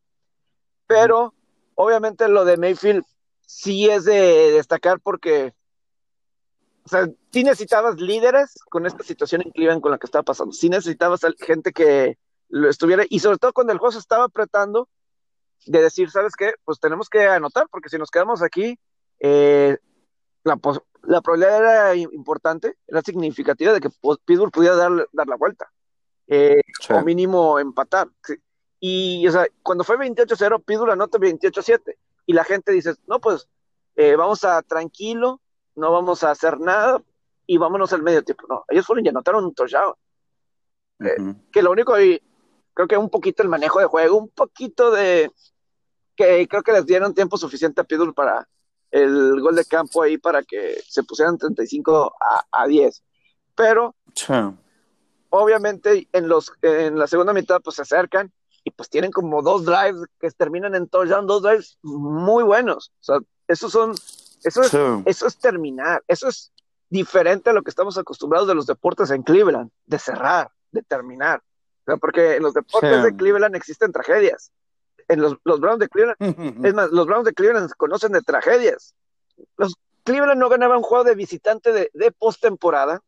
[0.86, 1.34] Pero,
[1.74, 3.04] obviamente, lo de Mayfield
[3.40, 5.52] sí es de destacar porque,
[6.84, 10.52] o sea, sí necesitabas líderes con esta situación en Cleveland con la que estaba pasando.
[10.52, 14.88] Sí necesitabas gente que lo estuviera, y sobre todo cuando el juego se estaba apretando,
[15.66, 16.54] de decir, ¿sabes qué?
[16.64, 18.78] Pues tenemos que anotar, porque si nos quedamos aquí,
[19.20, 19.76] eh,
[20.42, 20.58] la,
[21.02, 23.90] la probabilidad era importante, era significativa de que
[24.24, 25.70] Pittsburgh pudiera dar, dar la vuelta,
[26.26, 28.08] eh, o mínimo empatar.
[28.80, 33.48] Y o sea, cuando fue 28-0, Pittsburgh anota 28-7, y la gente dice, no, pues
[33.96, 35.40] eh, vamos a tranquilo,
[35.76, 37.02] no vamos a hacer nada,
[37.46, 38.46] y vámonos al medio tiempo.
[38.48, 39.94] No, ellos fueron y anotaron un touchdown.
[41.00, 42.22] Eh, que lo único, y
[42.74, 45.32] creo que un poquito el manejo de juego, un poquito de
[46.14, 48.46] que creo que les dieron tiempo suficiente a Pittsburgh para
[48.90, 53.02] el gol de campo ahí para que se pusieran 35 a, a 10.
[53.54, 53.94] Pero
[55.30, 58.32] obviamente en los en la segunda mitad pues se acercan
[58.64, 62.92] y pues tienen como dos drives que terminan en touchdown, dos drives muy buenos.
[63.00, 63.94] O sea, esos son
[64.42, 64.74] eso es,
[65.06, 66.52] eso es terminar, eso es
[66.88, 71.42] diferente a lo que estamos acostumbrados de los deportes en Cleveland, de cerrar, de terminar.
[72.00, 74.52] porque en los deportes de Cleveland existen tragedias
[75.08, 76.16] en los, los Browns de Cleveland.
[76.64, 78.94] es más, los Browns de Cleveland conocen de tragedias.
[79.56, 79.74] Los
[80.04, 83.02] Cleveland no ganaban un juego de visitante de, de postemporada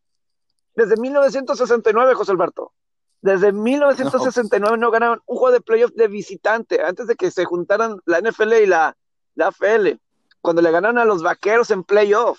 [0.75, 2.73] desde 1969, José Alberto.
[3.21, 4.90] Desde 1969 no.
[4.90, 8.66] ganaban un juego de playoff de visitante, antes de que se juntaran la NFL y
[8.66, 8.97] la,
[9.35, 9.99] la AFL,
[10.43, 12.39] cuando le ganaron a los vaqueros en playoff,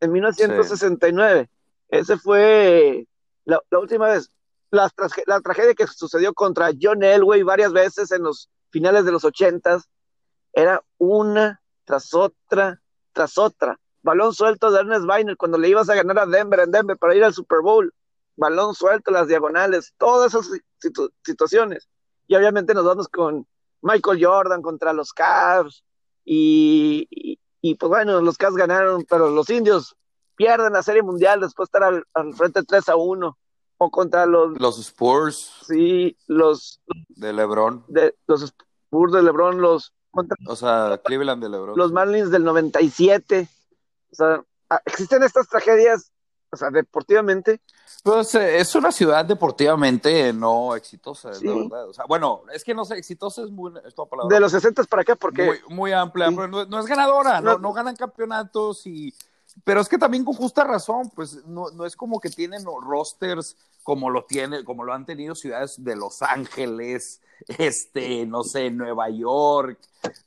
[0.00, 1.50] en 1969.
[1.88, 3.06] Ese fue
[3.44, 4.30] la, la, última vez.
[4.70, 4.90] La,
[5.26, 9.88] la, tragedia que sucedió contra John Elway varias veces en los finales de los ochentas,
[10.52, 12.80] era una tras otra,
[13.12, 13.78] tras otra.
[14.02, 17.14] Balón suelto de Ernest Weiner cuando le ibas a ganar a Denver en Denver para
[17.14, 17.92] ir al Super Bowl.
[18.36, 20.50] Balón suelto, las diagonales, todas esas
[21.24, 21.88] situaciones.
[22.26, 23.46] Y obviamente nos vamos con
[23.82, 25.84] Michael Jordan contra los Cavs.
[26.32, 29.96] Y, y, pues bueno, los Cavs ganaron, pero los indios
[30.36, 33.38] pierden la Serie Mundial después de estar al, al frente 3 a 1
[33.78, 34.56] o contra los...
[34.60, 35.52] Los Spurs.
[35.66, 36.80] Sí, los...
[37.08, 37.84] De LeBron.
[37.88, 39.92] De, los Spurs de LeBron, los,
[40.46, 41.76] o sea, Cleveland de LeBron.
[41.76, 43.48] Los Marlins del 97.
[44.12, 46.12] O sea, ah, existen estas tragedias,
[46.52, 47.60] o sea, deportivamente.
[48.02, 51.88] Pues eh, es una ciudad deportivamente no exitosa, es la verdad.
[51.88, 53.72] O sea, bueno, es que no sé, exitosa es muy.
[53.86, 54.34] Es palabra.
[54.34, 55.46] De los 60 para acá, porque.
[55.46, 59.14] Muy, muy amplia, pero no, es ganadora, no, no ganan campeonatos y
[59.64, 63.56] pero es que también con justa razón, pues no, no es como que tienen rosters
[63.82, 67.20] como lo tiene, como lo han tenido ciudades de Los Ángeles,
[67.58, 69.78] este, no sé, Nueva York,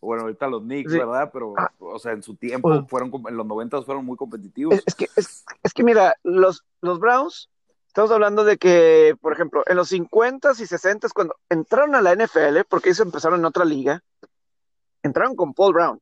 [0.01, 1.29] bueno, ahorita los Knicks, ¿verdad?
[1.31, 1.71] Pero, ah.
[1.79, 4.81] o sea, en su tiempo fueron, en los 90 fueron muy competitivos.
[4.85, 7.49] Es, que, es, es, que mira, los, los Browns,
[7.87, 12.15] estamos hablando de que, por ejemplo, en los 50s y 60s, cuando entraron a la
[12.15, 14.03] NFL, porque ellos empezaron en otra liga,
[15.03, 15.99] entraron con Paul Brown,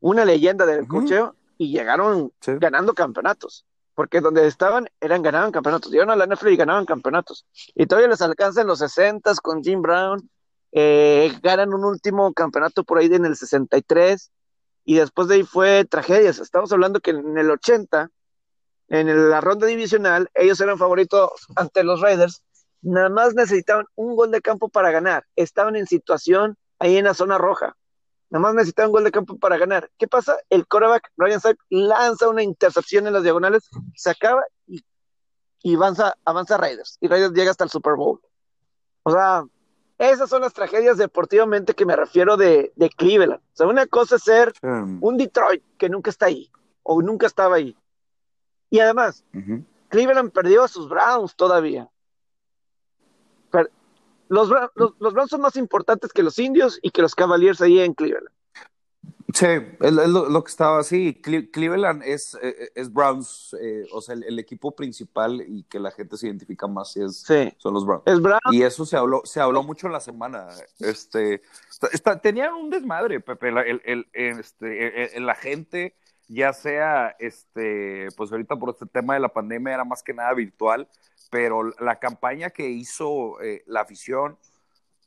[0.00, 3.66] una leyenda del cocheo, y llegaron ganando campeonatos.
[3.94, 5.90] Porque donde estaban, eran ganaban campeonatos.
[5.90, 7.44] Llegaron a la NFL y ganaban campeonatos.
[7.74, 10.30] Y todavía les alcanza en los 60 con Jim Brown.
[10.70, 14.30] Eh, ganan un último campeonato por ahí en el 63.
[14.84, 16.38] Y después de ahí fue tragedias.
[16.38, 18.08] Estamos hablando que en el 80,
[18.88, 22.42] en la ronda divisional, ellos eran favoritos ante los Raiders.
[22.82, 25.24] Nada más necesitaban un gol de campo para ganar.
[25.34, 27.76] Estaban en situación ahí en la zona roja.
[28.30, 29.90] Nada más necesita un gol de campo para ganar.
[29.98, 30.36] ¿Qué pasa?
[30.50, 36.56] El quarterback Ryan Sack lanza una intercepción en las diagonales, se acaba y, avanza, avanza
[36.56, 36.98] Raiders.
[37.00, 38.20] Y Raiders llega hasta el Super Bowl.
[39.02, 39.44] O sea,
[39.96, 43.40] esas son las tragedias deportivamente que me refiero de, Cleveland.
[43.40, 46.50] O sea, una cosa es ser un Detroit que nunca está ahí
[46.82, 47.76] o nunca estaba ahí.
[48.70, 49.24] Y además,
[49.88, 51.90] Cleveland perdió a sus Browns todavía
[54.28, 57.94] los, los, Browns son más importantes que los indios y que los Cavaliers ahí en
[57.94, 58.28] Cleveland.
[59.34, 61.20] Sí, es, lo, que estaba así.
[61.20, 65.90] Cleveland es, eh, eh, es Browns, eh, o sea, el, equipo principal y que la
[65.90, 67.26] gente se identifica más es,
[67.58, 68.04] son los Browns.
[68.06, 68.40] Es Browns.
[68.52, 70.48] Y eso se habló, se habló mucho en la semana.
[70.78, 71.42] Este,
[72.22, 75.94] tenían un desmadre, Pepe, el, el, este, la gente,
[76.26, 80.32] ya sea, este, pues ahorita por este tema de la pandemia era más que nada
[80.32, 80.88] virtual,
[81.30, 84.38] pero la campaña que hizo eh, la afición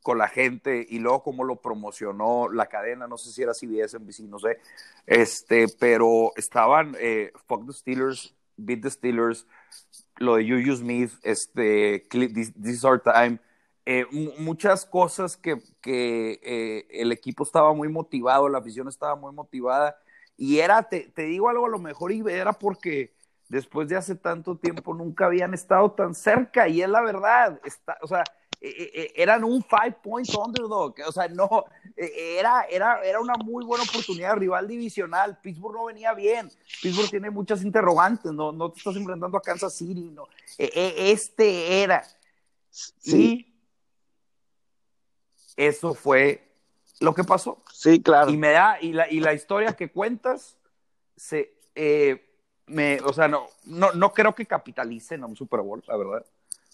[0.01, 3.99] con la gente y luego cómo lo promocionó la cadena, no sé si era CBS,
[3.99, 4.59] NBC, no sé,
[5.05, 9.45] este, pero estaban eh, Fuck the Steelers, Beat the Steelers,
[10.17, 13.39] lo de Juju Smith, este, This, is Our Time,
[13.85, 14.05] eh,
[14.39, 19.97] muchas cosas que, que eh, el equipo estaba muy motivado, la afición estaba muy motivada,
[20.35, 23.13] y era, te, te digo algo a lo mejor, era porque
[23.51, 27.97] después de hace tanto tiempo nunca habían estado tan cerca y es la verdad, está,
[28.01, 28.23] o sea,
[28.61, 31.65] e, e, e, eran un five point underdog, o sea, no,
[31.97, 36.49] era, era, era una muy buena oportunidad, rival divisional, Pittsburgh no venía bien,
[36.81, 42.05] Pittsburgh tiene muchas interrogantes, no, no te estás enfrentando a Kansas City, no, este era,
[42.69, 43.53] sí.
[45.57, 46.47] eso fue
[47.01, 47.61] lo que pasó.
[47.73, 48.31] Sí, claro.
[48.31, 50.55] Y me da, y la, y la historia que cuentas,
[51.17, 52.30] se, eh,
[52.67, 56.25] me, o sea, no, no, no creo que capitalicen a un Super Bowl, la verdad,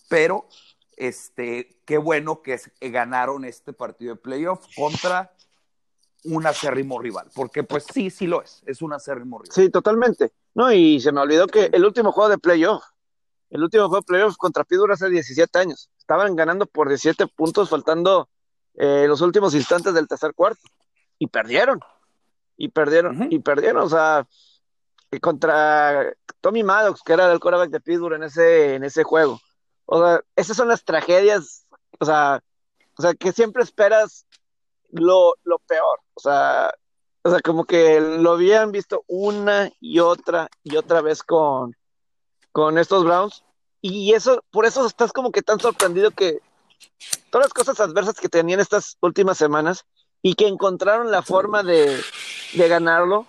[0.09, 0.47] pero
[0.95, 5.31] este, qué bueno que ganaron este partido de playoff contra
[6.23, 9.53] un acérrimo rival, porque pues sí, sí lo es, es un acérrimo rival.
[9.53, 10.31] Sí, totalmente.
[10.55, 12.83] No, y se me olvidó que el último juego de playoff,
[13.49, 17.69] el último juego de playoff contra Pittsburgh hace 17 años, estaban ganando por 17 puntos
[17.69, 18.27] faltando
[18.73, 20.67] eh, los últimos instantes del tercer cuarto
[21.19, 21.79] y perdieron,
[22.57, 24.27] y perdieron, y perdieron, o sea,
[25.21, 29.39] contra Tommy Maddox, que era el quarterback de Pittsburgh en ese, en ese juego.
[29.85, 31.65] O sea, esas son las tragedias,
[31.99, 32.41] o sea,
[32.97, 34.25] o sea, que siempre esperas
[34.89, 35.99] lo, lo peor.
[36.13, 36.73] O sea,
[37.23, 41.75] o sea, como que lo habían visto una y otra y otra vez con,
[42.51, 43.43] con estos Browns.
[43.81, 46.39] Y eso, por eso estás como que tan sorprendido que
[47.29, 49.85] todas las cosas adversas que tenían estas últimas semanas
[50.21, 52.01] y que encontraron la forma de,
[52.53, 53.27] de ganarlo,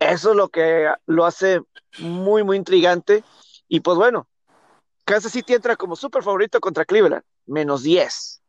[0.00, 1.60] eso es lo que lo hace
[1.98, 3.22] muy, muy intrigante.
[3.68, 4.26] Y pues bueno,
[5.04, 8.42] Kansas City entra como súper favorito contra Cleveland, menos 10.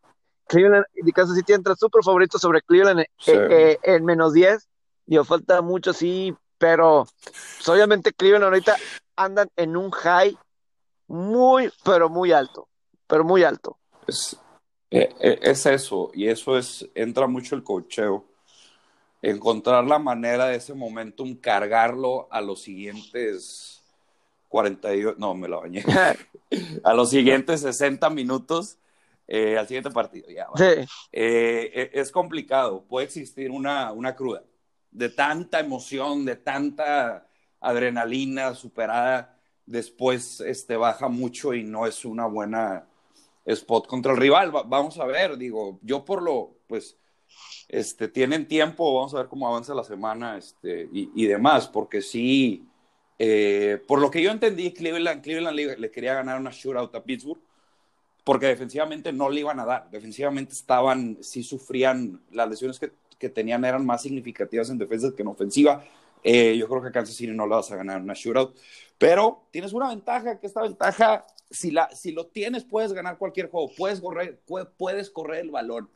[0.48, 4.68] Cleveland y Kansas City entra súper favorito sobre Cleveland eh, eh, en menos 10.
[5.06, 8.76] Digo, falta mucho, sí, pero pues, obviamente Cleveland ahorita
[9.18, 10.38] andan en un high
[11.08, 12.70] muy, pero muy alto,
[13.08, 13.78] pero muy alto.
[14.08, 14.38] Es,
[14.90, 18.31] eh, es eso, y eso es, entra mucho el cocheo
[19.22, 23.84] encontrar la manera de ese momentum, cargarlo a los siguientes
[24.50, 25.84] 48, no, me la bañé,
[26.84, 28.78] a los siguientes 60 minutos
[29.28, 30.28] eh, al siguiente partido.
[30.30, 34.44] Ya, eh, e, es complicado, puede existir una, una cruda
[34.92, 37.28] de tanta emoción, de tanta
[37.62, 42.88] adrenalina superada, después este, baja mucho y no es una buena
[43.46, 44.52] spot contra el rival.
[44.52, 46.98] vamos a ver, digo, yo por lo, pues
[47.72, 52.68] este, tienen tiempo, vamos a ver cómo avanza la semana este, y, demás, porque sí,
[53.18, 57.40] eh, por lo que yo entendí, Cleveland, Cleveland le, quería ganar una shootout a Pittsburgh,
[58.26, 63.30] porque defensivamente no le iban a dar, defensivamente estaban, sí sufrían, las lesiones que, que
[63.30, 65.82] tenían eran más significativas en defensa que en ofensiva.
[66.24, 68.54] Eh, yo creo que a Kansas City no le vas a ganar una shootout,
[68.98, 73.50] pero tienes una ventaja, que esta ventaja, si, la, si lo tienes, puedes ganar cualquier
[73.50, 74.42] juego, puedes correr,
[74.78, 75.90] puedes correr el balón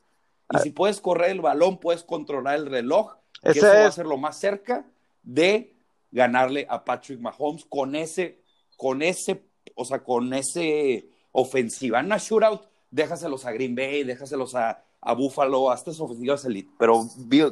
[0.51, 3.15] y si puedes correr el balón, puedes controlar el reloj.
[3.41, 4.85] Que eso va a ser lo más cerca
[5.23, 5.75] de
[6.11, 8.41] ganarle a Patrick Mahomes con ese,
[8.77, 11.99] con ese, o sea, con ese ofensiva.
[11.99, 16.71] En una shootout, déjaselos a Green Bay, déjaselos a, a Buffalo, a estas ofensivas elite.
[16.79, 17.05] Pero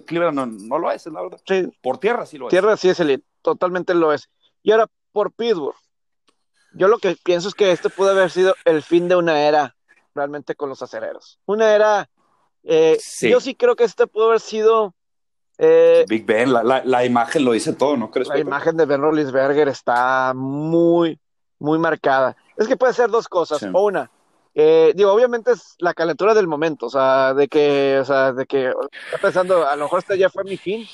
[0.06, 1.41] Cleveland no, lo es, la verdad.
[1.82, 2.52] Por tierra sí lo es.
[2.52, 4.30] Tierra sí es elite, totalmente lo es.
[4.62, 5.76] Y ahora, por Pittsburgh.
[6.76, 9.76] Yo lo que pienso es que este pudo haber sido el fin de una era
[10.16, 11.39] realmente con los acereros.
[11.46, 12.10] Una era
[12.64, 14.93] eh, yo sí creo que este pudo haber sido.
[15.57, 18.28] Eh, Big Ben, la, imagen lo dice todo, ¿no crees?
[18.30, 21.20] La imagen de Ben Roethlisberger está muy,
[21.59, 22.36] muy marcada.
[22.57, 23.61] Es que puede ser dos cosas.
[23.72, 24.09] O una,
[24.55, 28.45] eh, digo, obviamente es la calentura del momento, o sea, de que, o sea, de
[28.45, 28.68] que
[29.05, 30.88] está pensando, a lo mejor este ya fue mi fin,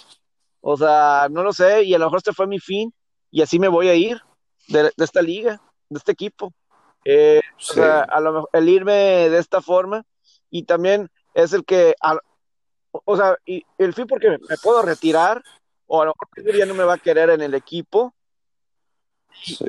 [0.61, 2.93] o sea, no lo sé, y a lo mejor este fue mi fin,
[3.31, 4.21] y así me voy a ir
[4.67, 6.53] de, esta liga, de este equipo.
[7.05, 10.03] O sea, a lo mejor el irme de esta forma,
[10.49, 11.09] y también
[11.43, 11.95] es el que,
[12.91, 15.43] o sea, y el fin porque me, puedo retirar,
[15.87, 18.13] o a lo mejor ya no me va a querer en el equipo,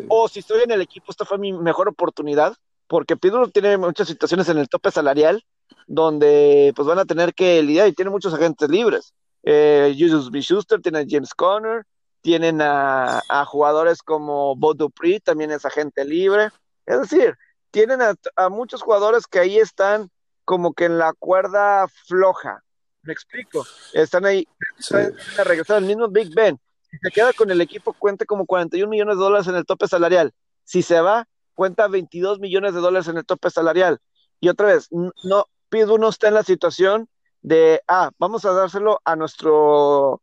[0.08, 2.56] o si estoy en el equipo, esta fue mi mejor oportunidad,
[2.86, 5.44] porque Pittsburgh tiene muchas situaciones en el tope salarial,
[5.86, 9.14] donde pues van a tener que lidiar y tiene muchos agentes libres.
[9.42, 9.94] Eh,
[10.30, 10.42] B.
[10.42, 11.84] Schuster, tiene a James Conner,
[12.20, 16.50] tienen a, jugadores como Bo Dupree, también es agente libre.
[16.86, 17.36] Es decir,
[17.70, 20.10] tienen a, muchos jugadores que ahí están
[20.50, 22.64] como que en la cuerda floja.
[23.02, 23.64] Me explico.
[23.92, 26.58] Están ahí, están a regresar al mismo Big Ben.
[26.90, 29.86] Si se queda con el equipo, cuenta como 41 millones de dólares en el tope
[29.86, 30.34] salarial.
[30.64, 34.00] Si se va, cuenta 22 millones de dólares en el tope salarial.
[34.40, 37.08] Y otra vez, no, Pittsburgh no está en la situación
[37.42, 40.20] de, ah, vamos a dárselo a nuestro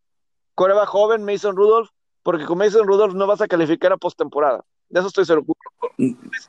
[0.56, 4.66] coreba joven, Mason Rudolph, porque con Mason Rudolph no vas a calificar a postemporada.
[4.90, 5.54] De eso estoy seguro.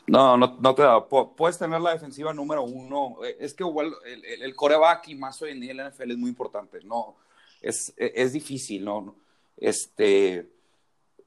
[0.06, 1.04] No, no, no te da.
[1.06, 3.18] Puedes tener la defensiva número uno.
[3.24, 6.12] Eh, es que igual el, el, coreback y más hoy en día en la NFL
[6.12, 6.80] es muy importante.
[6.84, 7.16] No,
[7.60, 9.16] es, es difícil, ¿no?
[9.56, 10.48] Este,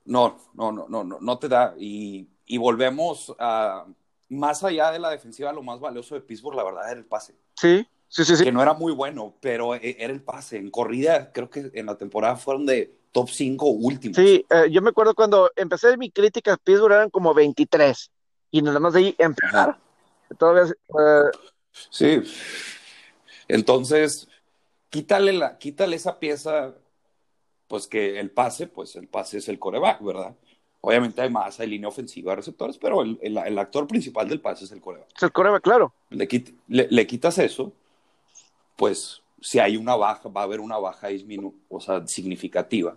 [0.06, 1.76] no, no, no, no, no, te da.
[1.78, 3.86] Y, y volvemos a,
[4.30, 7.36] más allá de la defensiva, lo más valioso de Pittsburgh, la verdad, era el pase.
[7.56, 8.38] Sí, sí, sí.
[8.38, 8.44] sí.
[8.44, 10.58] Que no era muy bueno, pero e, era el pase.
[10.58, 14.16] En corrida, creo que en la temporada fueron de top 5 últimos.
[14.16, 18.12] Sí, eh, yo me acuerdo cuando empecé mi crítica Pittsburgh eran como 23
[18.52, 19.78] y nada más de ahí empezar.
[20.38, 21.32] Todavía, eh,
[21.90, 22.22] Sí.
[23.48, 24.28] Entonces,
[24.90, 26.76] quítale, la, quítale esa pieza,
[27.68, 30.36] pues que el pase, pues el pase es el coreback, ¿verdad?
[30.82, 34.72] Obviamente hay más, hay línea ofensiva, receptores, pero el, el, actor principal del pase es
[34.72, 35.10] el coreback.
[35.16, 35.94] Es el coreback, claro.
[36.10, 36.28] Le,
[36.68, 37.72] le, quitas eso,
[38.76, 41.08] pues si hay una baja, va a haber una baja
[41.68, 42.96] o sea, significativa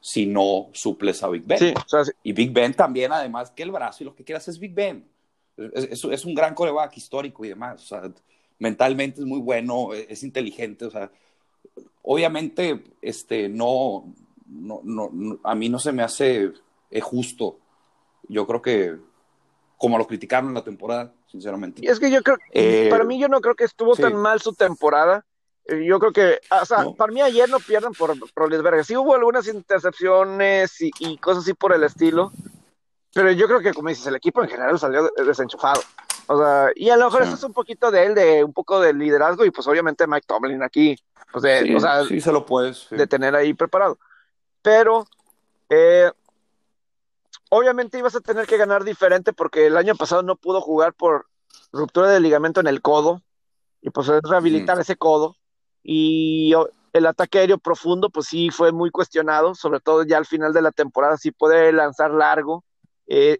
[0.00, 1.74] si no suples a Big Ben.
[2.22, 5.06] Y Big Ben también, además, que el brazo y lo que quieras es Big Ben.
[5.74, 7.82] Es, es, un gran coreback histórico y demás.
[7.82, 8.10] O sea,
[8.58, 10.86] mentalmente es muy bueno, e, es, inteligente.
[10.86, 11.10] O sea,
[12.02, 14.14] obviamente, este, no,
[14.46, 16.50] no, no, a mí no se me hace
[16.90, 17.58] eh, justo.
[18.26, 18.96] Yo creo que,
[19.76, 21.82] como lo criticaron en la temporada, sinceramente.
[21.84, 24.40] Y es que yo creo, eh, para mí yo no creo que estuvo tan mal
[24.40, 25.26] su temporada
[25.66, 28.84] yo creo que, o sea, para mí ayer no pierden por Rolisberger.
[28.84, 32.32] Sí hubo algunas intercepciones y, cosas así por el estilo,
[33.12, 35.80] pero yo creo que, como dices, el equipo en general salió desenchufado.
[36.26, 38.80] O sea, y a lo mejor eso es un poquito de él, de un poco
[38.80, 40.96] de liderazgo, y pues obviamente Mike Tomlin aquí,
[41.32, 43.98] pues de, o sea, sí se lo puedes, de tener ahí preparado.
[44.62, 45.06] Pero,
[45.68, 46.10] eh,
[47.48, 51.26] obviamente ibas a tener que ganar diferente porque el año pasado no pudo jugar por
[51.72, 53.22] ruptura de ligamento en el codo,
[53.82, 55.36] y pues es rehabilitar ese codo
[55.82, 56.52] y
[56.92, 60.62] el ataque aéreo profundo, pues sí fue muy cuestionado, sobre todo ya al final de
[60.62, 62.64] la temporada, sí puede lanzar largo,
[63.06, 63.38] eh,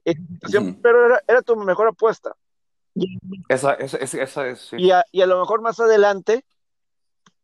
[0.83, 2.35] pero era, tu mejor apuesta.
[3.49, 4.73] Esa, esa, es.
[4.73, 6.45] Y, a, y, a, lo mejor más adelante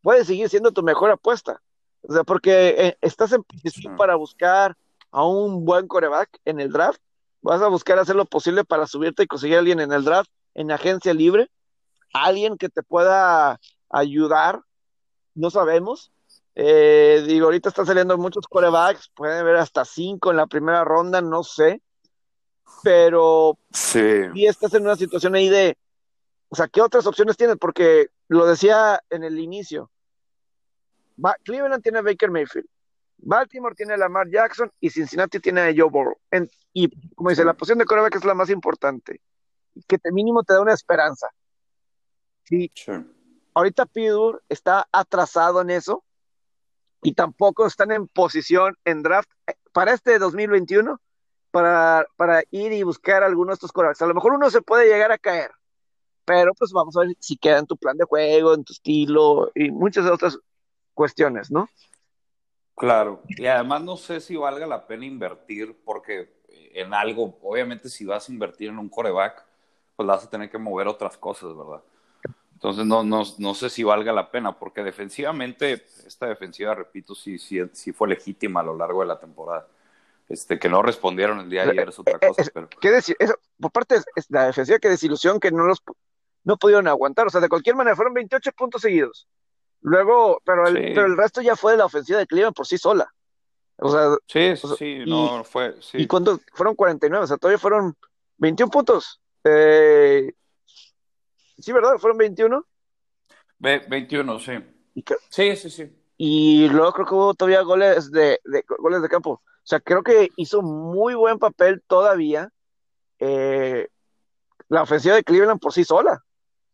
[0.01, 1.61] puede seguir siendo tu mejor apuesta.
[2.01, 4.75] O sea, porque eh, estás en posición para buscar
[5.11, 7.01] a un buen coreback en el draft,
[7.41, 10.29] vas a buscar hacer lo posible para subirte y conseguir a alguien en el draft,
[10.53, 11.49] en agencia libre,
[12.13, 14.61] alguien que te pueda ayudar
[15.37, 16.11] no sabemos.
[16.55, 21.21] Eh, digo, ahorita están saliendo muchos corebacks, pueden haber hasta cinco en la primera ronda,
[21.21, 21.81] no sé.
[22.83, 24.23] Pero sí.
[24.33, 25.77] y estás en una situación ahí de,
[26.49, 27.57] o sea, ¿qué otras opciones tienes?
[27.57, 29.89] Porque lo decía en el inicio,
[31.43, 32.67] Cleveland tiene a Baker Mayfield,
[33.17, 36.17] Baltimore tiene a Lamar Jackson y Cincinnati tiene a Joe Burrow.
[36.73, 39.21] y como dice, la posición de coreback es la más importante,
[39.87, 41.27] que te mínimo te da una esperanza.
[42.43, 42.71] Sí.
[43.57, 46.03] Ahorita Pidur está atrasado en eso
[47.01, 51.01] y tampoco están en posición en draft eh, para este 2021
[51.49, 54.03] para, para ir y buscar alguno de estos corebacks.
[54.03, 55.49] A lo mejor uno se puede llegar a caer,
[56.23, 59.51] pero pues vamos a ver si queda en tu plan de juego, en tu estilo
[59.55, 60.37] y muchas otras
[60.93, 61.67] cuestiones, ¿no?
[62.75, 66.43] Claro, y además no sé si valga la pena invertir, porque
[66.75, 69.43] en algo, obviamente si vas a invertir en un coreback,
[69.95, 71.81] pues vas a tener que mover otras cosas, ¿verdad?
[72.57, 77.37] Entonces no, no, no sé si valga la pena, porque defensivamente, esta defensiva, repito, sí,
[77.37, 79.67] sí, sí fue legítima a lo largo de la temporada.
[80.27, 82.43] Este, que no respondieron el día de ayer es otra cosa.
[82.51, 82.67] pero...
[82.81, 83.15] ¿Qué decir?
[83.19, 85.83] Eso, por parte de la defensiva, qué desilusión que no los
[86.45, 87.27] no pudieron aguantar.
[87.27, 89.27] O sea, de cualquier manera, fueron 28 puntos seguidos.
[89.81, 92.79] Luego, pero el, pero el resto ya fue de la ofensiva de Cleveland por sí
[92.79, 93.13] sola.
[93.77, 95.75] O sea, sí, sí, no, fue.
[95.79, 95.99] Sí.
[95.99, 96.39] ¿Y cuántos?
[96.53, 97.95] Fueron 49, o sea, todavía fueron
[98.37, 99.21] 21 puntos.
[99.43, 100.33] Eh,
[101.57, 101.97] sí, ¿verdad?
[101.97, 102.65] ¿Fueron 21?
[103.59, 104.53] 21, sí.
[105.29, 106.03] sí, sí, sí.
[106.17, 109.31] Y luego creo que hubo todavía goles de, de, goles de campo.
[109.31, 112.49] O sea, creo que hizo muy buen papel todavía
[113.19, 113.87] eh,
[114.69, 116.23] la ofensiva de Cleveland por sí sola.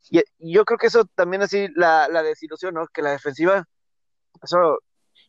[0.10, 2.88] Y, yo creo que eso también así la, la desilusión, ¿no?
[2.88, 3.66] Que la defensiva,
[4.42, 4.80] eso,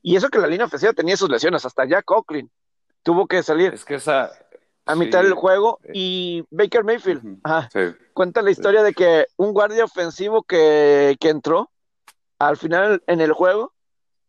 [0.02, 2.50] y eso que la línea ofensiva tenía sus lesiones, hasta Jack Coughlin
[3.02, 3.74] tuvo que salir.
[3.74, 4.30] Es que esa,
[4.87, 7.41] a mitad del juego y Baker Mayfield
[8.12, 11.70] cuenta la historia de que un guardia ofensivo que, que entró
[12.39, 13.72] al final en el juego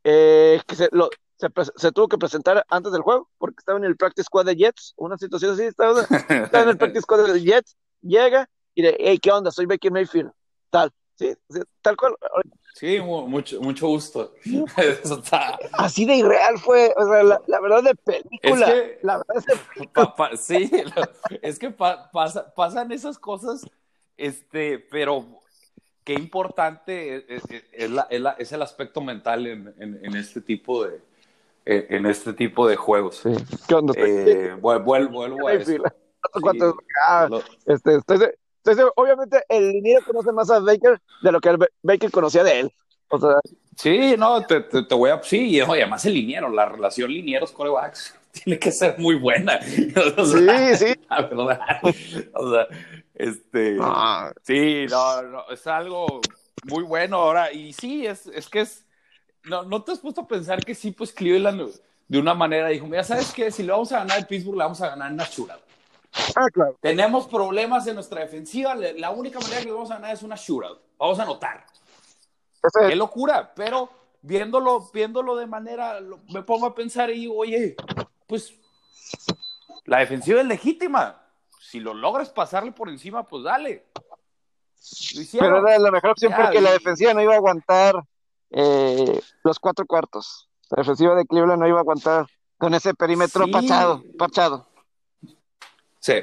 [0.03, 3.85] eh, que se, lo, se, se, tuvo que presentar antes del juego porque estaba en
[3.85, 7.41] el practice squad de Jets una situación así estaba, estaba en el practice squad de
[7.41, 9.51] Jets llega y de, hey, ¿qué onda?
[9.51, 10.31] Soy Baker Mayfield.
[10.69, 11.33] Tal, sí,
[11.81, 12.15] tal cual.
[12.75, 14.33] Sí, mucho, mucho gusto.
[15.73, 18.67] Así de irreal fue, o sea, la, verdad de película.
[18.67, 19.43] Es que, la verdad
[20.33, 20.71] es sí,
[21.41, 23.65] es que pasa, pasan esas cosas,
[24.17, 25.25] este, pero
[26.03, 31.01] qué importante es, es, la, es el aspecto mental en, en, este tipo de
[31.65, 33.21] en este tipo de juegos.
[33.23, 33.29] Sí.
[33.67, 33.93] ¿Qué onda?
[33.97, 35.81] Eh, vuelvo, vuelvo a eso.
[37.07, 37.29] Ah,
[37.65, 38.19] este, estoy,
[38.65, 42.61] entonces, obviamente, el liniero conoce más a Baker de lo que el Baker conocía de
[42.61, 42.73] él.
[43.09, 43.35] O sea,
[43.75, 45.21] sí, no, te, te, voy a.
[45.21, 49.61] Sí, y además el liniero, la relación linieros corebacks tiene que ser muy buena.
[49.61, 50.95] sí, sí.
[51.11, 51.59] La verdad.
[52.33, 52.67] O sea,
[53.13, 53.77] este.
[53.79, 54.33] Ah.
[54.41, 56.21] Sí, no, no, es algo
[56.63, 57.53] muy bueno ahora.
[57.53, 58.83] Y sí, es, es que es.
[59.43, 61.69] No, no te has puesto a pensar que sí, pues Cleveland
[62.07, 63.51] de una manera dijo: Mira, ¿sabes qué?
[63.51, 65.59] Si le vamos a ganar el Pittsburgh, le vamos a ganar en Natura.
[66.35, 66.77] Ah, claro.
[66.81, 68.75] Tenemos problemas en nuestra defensiva.
[68.75, 70.79] La única manera que vamos a ganar es una shootout.
[70.97, 71.65] Vamos a anotar.
[72.87, 73.89] Qué locura, pero
[74.21, 75.99] viéndolo, viéndolo de manera,
[76.29, 77.75] me pongo a pensar y digo, oye,
[78.27, 78.53] pues
[79.85, 81.21] la defensiva es legítima.
[81.59, 83.85] Si lo logras pasarle por encima, pues dale.
[85.31, 88.03] Pero era la mejor opción porque la defensiva no iba a aguantar
[88.51, 90.49] eh, los cuatro cuartos.
[90.69, 94.67] La defensiva de Cleveland no iba a aguantar con ese perímetro pachado, pachado.
[96.05, 96.13] Sí.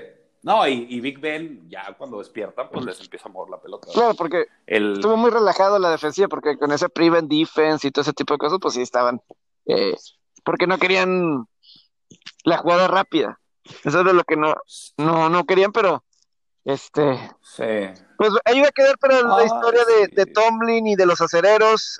[0.45, 3.89] No, y, Big Ben, ya cuando despiertan, pues les empieza a mover la pelota.
[3.93, 8.13] Claro, porque estuvo muy relajado la defensiva, porque con ese prevent defense y todo ese
[8.13, 9.21] tipo de cosas, pues sí estaban.
[9.67, 9.95] Eh,
[10.45, 11.47] porque no querían
[12.45, 13.41] la jugada rápida.
[13.85, 14.55] Eso es lo que no,
[14.99, 16.05] no, no querían, pero
[16.65, 17.19] este.
[17.41, 18.03] Sí.
[18.19, 21.99] Pues ahí va a quedar para la historia de, de, Tomlin y de los acereros.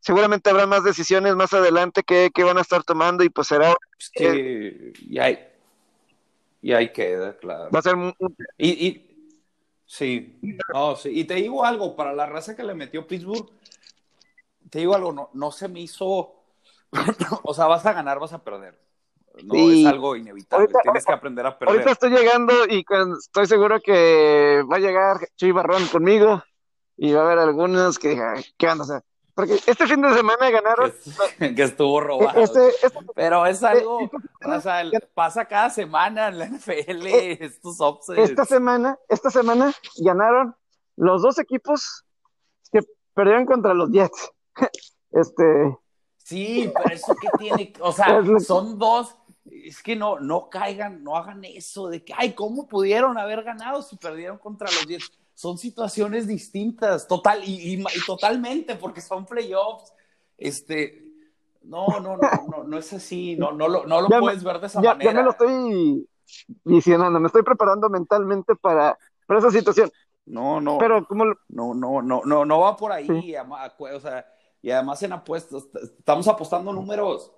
[0.00, 3.74] seguramente habrá más decisiones más adelante que, que, van a estar tomando y pues será.
[3.98, 5.51] Sí, y hay
[6.62, 7.70] y ahí queda, claro.
[7.74, 7.96] Va a ser
[8.56, 9.34] y, y,
[9.84, 10.38] sí,
[10.72, 11.10] no, sí.
[11.10, 13.50] Y te digo algo, para la raza que le metió Pittsburgh,
[14.70, 16.44] te digo algo, no, no se me hizo,
[17.42, 18.80] o sea, vas a ganar, vas a perder.
[19.44, 21.74] No es algo inevitable, tienes que aprender a perder.
[21.74, 22.84] Ahorita estoy llegando y
[23.18, 26.44] estoy seguro que va a llegar Chuy Barrón conmigo
[26.96, 29.02] y va a haber algunos que digan, ¿qué van a hacer?
[29.34, 30.92] Porque este fin de semana ganaron.
[31.38, 32.38] Que, estuvo robado.
[32.40, 34.10] Este, este, pero es algo.
[35.14, 38.18] pasa cada semana en la NFL, eh, estos offsets.
[38.18, 40.54] Esta semana, esta semana ganaron
[40.96, 42.04] los dos equipos
[42.70, 42.80] que
[43.14, 44.30] perdieron contra los Jets.
[45.14, 45.76] Este.
[46.16, 47.74] Sí, pero eso que tiene.
[47.80, 49.14] O sea, son dos.
[49.44, 53.82] Es que no, no caigan, no hagan eso de que, ay, ¿cómo pudieron haber ganado
[53.82, 55.10] si perdieron contra los Jets?
[55.42, 59.92] Son situaciones distintas, total, y, totalmente, porque son playoffs.
[60.38, 61.04] Este,
[61.62, 64.68] no, no, no, no, no es así, no, no lo, no lo puedes ver de
[64.68, 65.04] esa manera.
[65.04, 66.08] Ya me lo estoy
[66.62, 69.90] diciendo, me estoy preparando mentalmente para, para esa situación.
[70.26, 70.78] No, no.
[70.78, 71.34] Pero como no,
[71.74, 74.32] no, no, no, no va por ahí, o sea,
[74.62, 75.64] Y además en apuestas,
[75.98, 77.32] estamos apostando números.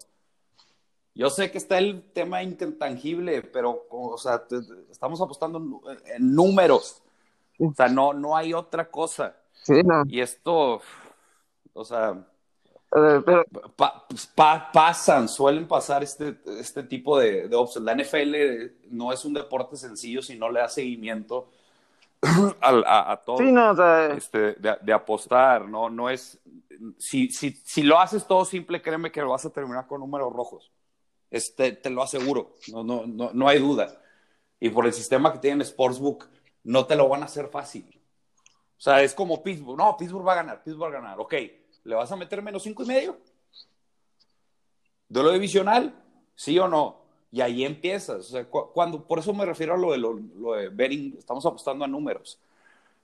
[1.15, 4.45] Yo sé que está el tema intangible, pero, o sea,
[4.91, 5.81] estamos apostando
[6.15, 7.01] en números.
[7.59, 9.37] O sea, no, no hay otra cosa.
[9.53, 10.03] Sí, no.
[10.07, 10.81] Y esto,
[11.73, 12.25] o sea,
[12.95, 13.45] pero...
[14.73, 20.23] pasan, suelen pasar este, este tipo de, de La NFL no es un deporte sencillo
[20.23, 21.51] si no le da seguimiento
[22.61, 23.39] a, a, todo.
[23.39, 24.07] Sí, no, o sea...
[24.15, 25.91] este, de, apostar, ¿no?
[25.91, 26.39] No es.
[26.99, 30.33] Si, si, si lo haces todo simple, créeme que lo vas a terminar con números
[30.33, 30.71] rojos.
[31.31, 34.01] Este, te lo aseguro, no, no, no, no hay duda.
[34.61, 36.29] Y por el sistema que tienen Sportsbook,
[36.65, 38.01] no te lo van a hacer fácil.
[38.77, 39.79] O sea, es como Pittsburgh.
[39.79, 41.21] No, Pittsburgh va a ganar, Pittsburgh va a ganar.
[41.21, 41.35] Ok,
[41.85, 43.19] ¿le vas a meter menos cinco y medio?
[45.09, 45.95] ¿Duelo divisional?
[46.35, 47.05] ¿Sí o no?
[47.31, 48.17] Y ahí empiezas.
[48.17, 51.85] O sea, cuando, por eso me refiero a lo de, lo, de betting, estamos apostando
[51.85, 52.39] a números.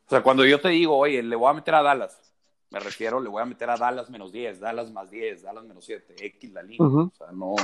[0.07, 2.33] O sea, cuando yo te digo, oye, le voy a meter a Dallas,
[2.71, 5.85] me refiero, le voy a meter a Dallas menos 10, Dallas más 10, Dallas menos
[5.85, 6.89] 7, X la línea.
[6.89, 7.55] O sea, no.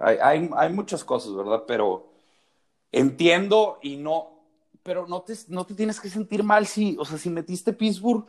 [0.00, 1.64] Hay, hay, hay, muchas cosas, ¿verdad?
[1.66, 2.08] Pero
[2.90, 4.33] entiendo y no.
[4.84, 8.26] Pero no te, no te tienes que sentir mal si, o sea, si metiste Pittsburgh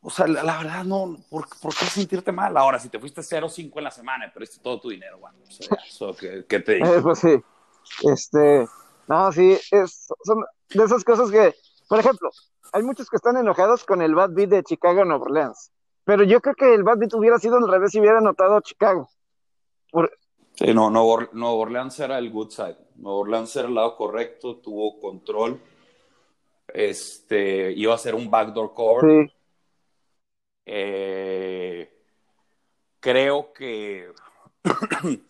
[0.00, 2.56] o sea, la, verdad, no, ¿por, qué sentirte mal?
[2.56, 5.38] Ahora, si te fuiste 0-5 en la semana y perdiste todo tu dinero, bueno,
[6.00, 6.86] o ¿qué, te digo?
[6.86, 7.42] Eh, pues sí,
[8.04, 8.68] este,
[9.08, 11.54] no, sí, es, son de esas cosas que,
[11.88, 12.30] por ejemplo,
[12.72, 15.72] hay muchos que están enojados con el bad beat de Chicago Nueva Orleans,
[16.04, 19.10] pero yo creo que el bad beat hubiera sido al revés si hubiera anotado Chicago.
[20.58, 24.98] Sí, no, Nueva Orleans era el good side, Nueva Orleans era el lado correcto, tuvo
[24.98, 25.60] control,
[26.66, 29.28] este, iba a ser un backdoor cover.
[29.28, 29.38] Sí
[30.70, 31.90] eh,
[33.00, 34.12] creo que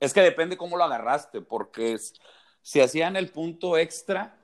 [0.00, 1.98] es que depende cómo lo agarraste, porque
[2.62, 4.38] si hacían el punto extra,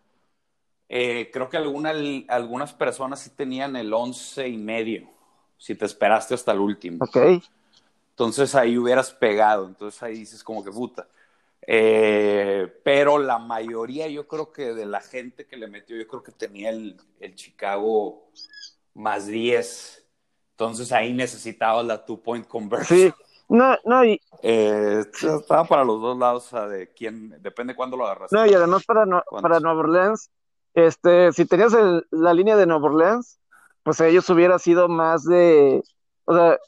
[0.91, 5.09] eh, creo que algunas personas sí tenían el once y medio,
[5.57, 6.99] si te esperaste hasta el último.
[7.03, 7.43] Ok.
[8.13, 11.09] Entonces ahí hubieras pegado, entonces ahí dices como que puta.
[11.67, 16.23] Eh, pero la mayoría, yo creo que de la gente que le metió, yo creo
[16.23, 18.29] que tenía el, el Chicago
[18.95, 20.03] más 10
[20.63, 22.99] entonces ahí necesitabas la two-point conversion.
[22.99, 23.13] Sí,
[23.49, 24.21] no, no, y...
[24.43, 28.31] Eh, estaba para los dos lados, o sea, de quién, depende cuándo lo agarras.
[28.33, 29.05] No, y además para,
[29.41, 30.31] para Nueva Orleans,
[30.75, 31.73] este, si tenías
[32.11, 33.41] la línea de Nueva Orleans,
[33.83, 35.83] pues ellos hubiera sido más de,
[36.27, 36.59] o sea,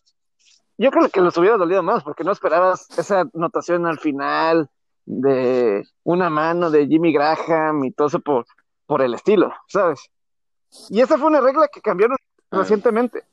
[0.78, 4.68] yo creo que les hubiera dolido más, porque no esperabas esa anotación al final
[5.06, 8.46] de una mano de Jimmy Graham y todo eso por,
[8.86, 10.10] por el estilo, ¿sabes?
[10.90, 12.16] Y esa fue una regla que cambiaron
[12.50, 12.58] ah.
[12.58, 13.24] recientemente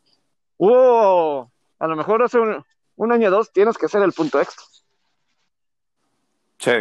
[0.61, 4.63] hubo, a lo mejor hace un, año o dos, tienes que hacer el punto extra.
[6.59, 6.71] Sí.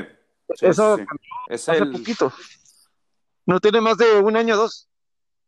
[0.61, 0.99] Eso
[1.49, 2.31] hace poquito.
[3.47, 4.87] No tiene más de un año o dos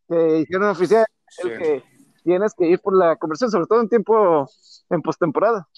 [0.08, 1.04] que hicieron oficial
[1.44, 1.84] el que
[2.24, 4.48] tienes que ir por la conversión, sobre todo en tiempo,
[4.90, 5.68] en postemporada.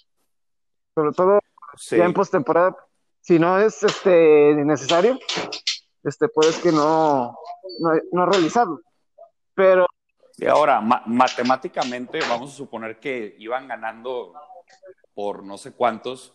[0.95, 1.41] Sobre todo
[1.91, 2.77] ya en postemporada.
[3.21, 5.19] Si no es este necesario,
[6.03, 7.37] este puedes que no,
[7.81, 8.81] no, no realizarlo.
[9.55, 9.87] Pero
[10.37, 14.33] y ahora, matemáticamente, vamos a suponer que iban ganando
[15.15, 16.35] por no sé cuántos,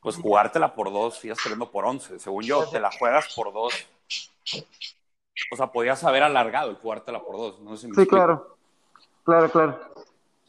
[0.00, 2.18] pues jugártela por dos, ibas perdiendo por once.
[2.18, 3.72] Según yo, te la juegas por dos.
[5.52, 7.60] O sea, podías haber alargado el jugártela por dos.
[7.60, 8.56] No sé sí, claro.
[9.24, 9.80] Claro, claro.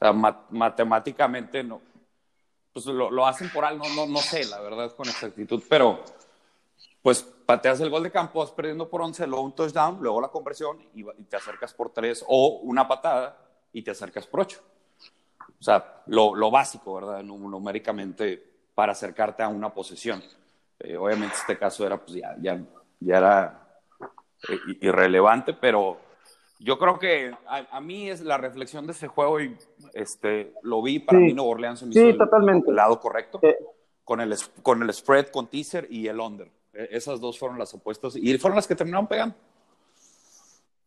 [0.02, 1.80] Sea, matemáticamente no.
[2.74, 6.04] Pues lo, lo, hacen por algo, no, no, no sé, la verdad, con exactitud, pero
[7.04, 10.30] pues pateas el gol de campo, vas perdiendo por 11, luego un touchdown, luego la
[10.30, 13.38] conversión y, te acercas por 3 o una patada
[13.74, 14.60] y te acercas por 8.
[15.60, 17.22] O sea, lo, lo básico, ¿verdad?
[17.22, 18.44] Numéricamente
[18.74, 20.24] para acercarte a una posesión.
[20.80, 22.60] Eh, obviamente este caso era, pues ya, ya,
[23.00, 23.82] ya era
[24.50, 26.00] eh, irrelevante, pero
[26.64, 29.58] yo creo que a, mí es la reflexión de ese juego y
[29.94, 32.70] este, lo vi para mí Nuevo Orleans en sí, totalmente.
[32.70, 33.40] el lado correcto,
[34.04, 36.52] con, el, con el spread, con teaser y el under.
[36.74, 39.36] E, esas dos fueron las opuestas y fueron las que terminaron pegando.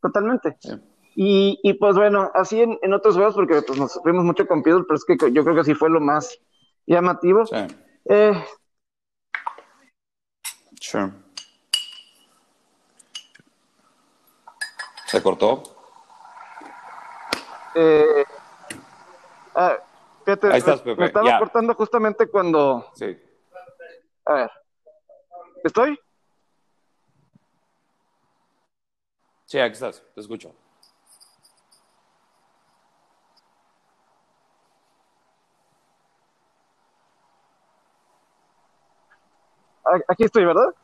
[0.01, 0.57] Totalmente.
[1.17, 4.63] Y, y, pues bueno, así en, en otros juegos, porque pues, nos vimos mucho con
[4.63, 6.39] Piedra, pero es que yo creo que sí fue lo más
[6.87, 7.47] llamativo.
[7.47, 7.57] Sí.
[8.07, 8.45] Eh,
[10.81, 11.24] sure.
[15.15, 15.63] ¿Se cortó?
[17.77, 18.25] Eh,
[19.55, 19.77] ah,
[20.25, 21.01] fíjate, Ahí estás, Pepe.
[21.01, 22.91] Me estaba cortando justamente cuando.
[22.95, 23.17] Sí.
[24.25, 24.51] A ver.
[25.63, 25.97] ¿Estoy?
[29.45, 30.53] Sí, aquí estás, te escucho.
[40.09, 40.75] Aquí estoy, ¿verdad?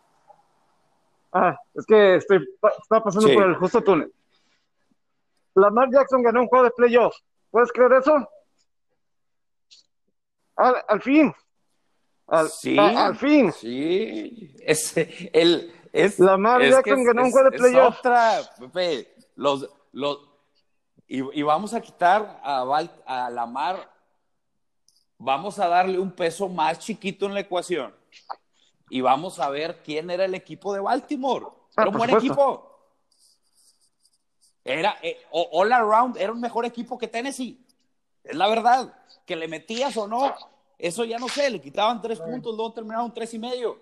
[1.32, 2.46] Ah, es que estoy,
[2.80, 4.12] estaba pasando por el justo túnel.
[5.54, 7.14] Lamar Jackson ganó un juego de playoff
[7.50, 8.28] ¿Puedes creer eso?
[10.56, 11.34] Al, fin.
[12.26, 13.50] Al, sí, al fin.
[13.50, 14.54] Sí.
[14.60, 17.98] Es, el, es, Lamar Jackson ganó un juego de playoff.
[17.98, 19.14] otra, Pepe.
[19.36, 20.18] Los, los,
[21.08, 23.90] y, vamos a quitar a, Val, a Lamar,
[25.18, 27.92] vamos a darle un peso más chiquito en la ecuación.
[28.90, 31.46] Y vamos a ver quién era el equipo de Baltimore.
[31.74, 32.69] Ah, era un buen equipo.
[34.70, 37.58] Era, eh, all around, era un mejor equipo que Tennessee.
[38.22, 38.94] Es la verdad.
[39.26, 40.34] Que le metías o no,
[40.78, 43.78] eso ya no sé, le quitaban tres puntos, luego terminaron tres y medio.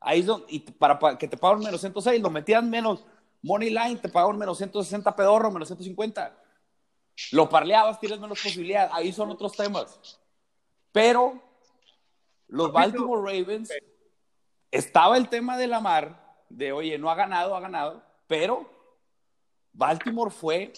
[0.00, 3.04] Ahí es donde, y para, que te pagaron menos 106, lo metían menos
[3.42, 6.36] money line, te pagaron menos 160 pedorro, menos 150.
[7.32, 8.90] Lo parleabas, tienes menos posibilidad.
[8.92, 10.18] Ahí son otros temas.
[10.92, 11.42] Pero
[12.48, 13.70] los Baltimore Ravens,
[14.70, 18.77] estaba el tema de la mar, de oye, no ha ganado, ha ganado, pero
[19.78, 20.72] Baltimore fue,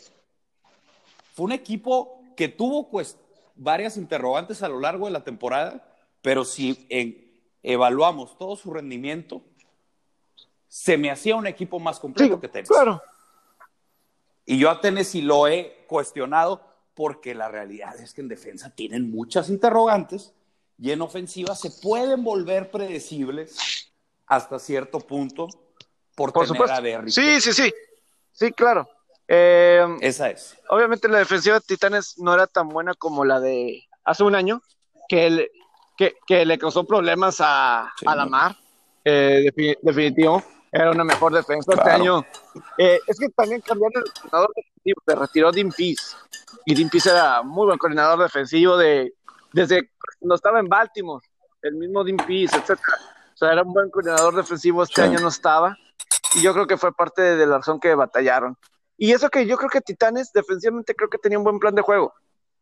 [1.32, 3.16] fue un equipo que tuvo pues,
[3.56, 5.82] varias interrogantes a lo largo de la temporada,
[6.20, 6.86] pero si
[7.62, 9.40] evaluamos todo su rendimiento,
[10.68, 12.74] se me hacía un equipo más completo que Tennessee.
[12.74, 13.02] Claro.
[14.44, 16.60] Y yo a Tennessee lo he cuestionado
[16.94, 20.34] porque la realidad es que en defensa tienen muchas interrogantes
[20.78, 23.90] y en ofensiva se pueden volver predecibles
[24.26, 25.48] hasta cierto punto
[26.14, 26.76] por, tener supuesto.
[26.76, 27.14] a Derrick.
[27.14, 27.72] Sí, sí, sí.
[28.32, 28.88] Sí, claro.
[29.28, 30.56] Eh, Esa es.
[30.68, 34.62] Obviamente la defensiva de Titanes no era tan buena como la de hace un año,
[35.08, 35.50] que, le,
[36.26, 38.56] que, le causó problemas a, a la mar.
[39.04, 39.50] Eh,
[39.82, 40.42] definitivo.
[40.72, 42.24] Era una mejor defensa este año.
[42.78, 45.02] Eh, es que también cambiaron el coordinador defensivo.
[45.06, 46.16] Se retiró Dean Pease.
[46.64, 49.12] Y Dean Pease era muy buen coordinador defensivo de,
[49.52, 51.26] desde cuando estaba en Baltimore.
[51.62, 52.78] El mismo Dean Pease, etc.
[53.34, 54.82] O sea, era un buen coordinador defensivo.
[54.82, 55.76] Este año no estaba
[56.34, 58.56] y yo creo que fue parte de la razón que batallaron.
[58.96, 61.82] Y eso que yo creo que Titanes defensivamente creo que tenía un buen plan de
[61.82, 62.12] juego,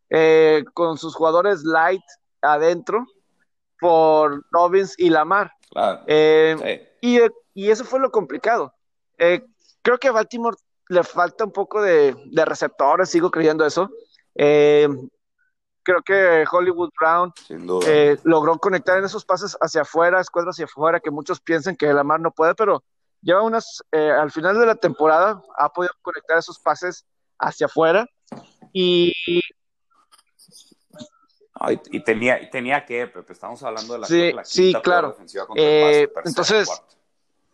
[0.08, 2.04] eh, con sus jugadores light
[2.40, 3.04] adentro,
[3.80, 5.52] por Robbins y Lamar.
[6.06, 7.18] Eh, y,
[7.54, 8.72] y, eso fue lo complicado.
[9.18, 9.44] Eh,
[9.82, 10.56] creo que a Baltimore
[10.88, 13.90] le falta un poco de, de receptores, sigo creyendo eso.
[14.34, 17.32] creo que Hollywood Brown
[18.22, 22.20] logró conectar en esos pases hacia afuera, escuadras hacia afuera, que muchos piensan que Lamar
[22.20, 22.84] no puede, pero
[23.22, 27.04] lleva unas, eh, al final de la temporada ha podido conectar esos pases
[27.38, 28.06] hacia afuera
[28.72, 29.12] y...
[31.90, 35.16] y, tenía, tenía que, Pepe, estamos hablando de la, sí, sí, claro.
[35.56, 36.68] Eh, entonces,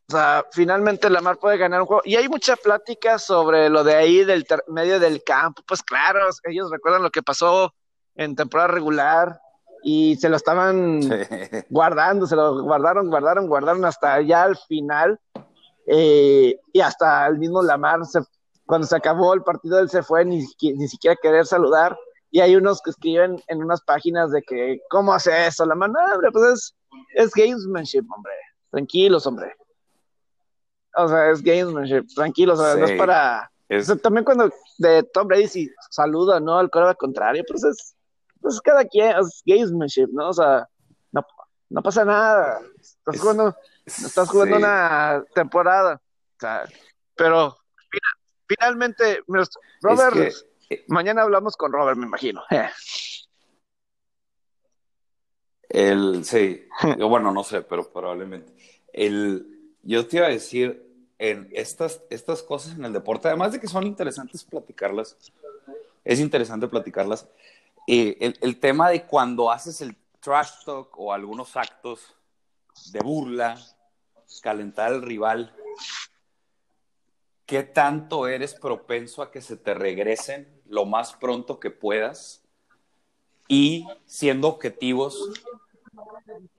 [0.09, 2.03] o sea, finalmente Lamar puede ganar un juego.
[2.05, 5.63] Y hay mucha plática sobre lo de ahí del medio del campo.
[5.67, 7.73] Pues claro, ellos recuerdan lo que pasó
[8.15, 9.41] en temporada regular
[9.83, 11.01] y se lo estaban
[11.71, 15.19] guardando, se lo guardaron, guardaron, guardaron hasta ya al final.
[15.87, 18.01] Eh, y hasta el mismo Lamar,
[18.67, 21.97] cuando se acabó el partido, él se fue ni, ni siquiera querer saludar.
[22.31, 25.65] Y hay unos que escriben en unas páginas de que, ¿cómo hace eso?
[25.67, 26.77] La mano, hombre, pues es,
[27.15, 28.33] es gamesmanship, hombre.
[28.71, 29.55] Tranquilos, hombre.
[30.97, 33.51] O sea, es gamesmanship, tranquilos, o sea, no es para...
[34.03, 36.59] también cuando de Tom Brady si saluda, ¿no?
[36.59, 37.95] Al al contrario, pues es,
[38.41, 40.29] pues cada quien, es gamesmanship, ¿no?
[40.31, 40.69] O sea,
[41.13, 41.25] no,
[41.71, 42.61] no pasa nada.
[42.81, 43.55] Estás jugando
[43.87, 46.01] Estás jugando una temporada.
[47.15, 47.57] pero
[48.47, 49.23] finalmente,
[49.83, 50.35] Robert,
[50.71, 52.43] eh, mañana hablamos con Robert, me imagino.
[55.69, 56.67] El, sí,
[56.99, 58.55] bueno, no sé, pero probablemente.
[58.93, 60.83] El, yo te iba a decir,
[61.19, 65.17] en estas, estas cosas en el deporte, además de que son interesantes platicarlas,
[66.05, 67.27] es interesante platicarlas,
[67.87, 72.15] eh, el, el, tema de cuando haces el trash talk o algunos actos
[72.93, 73.59] de burla
[74.41, 75.55] calentar al rival,
[77.47, 82.43] ¿qué tanto eres propenso a que se te regresen lo más pronto que puedas?
[83.49, 85.31] Y siendo objetivos,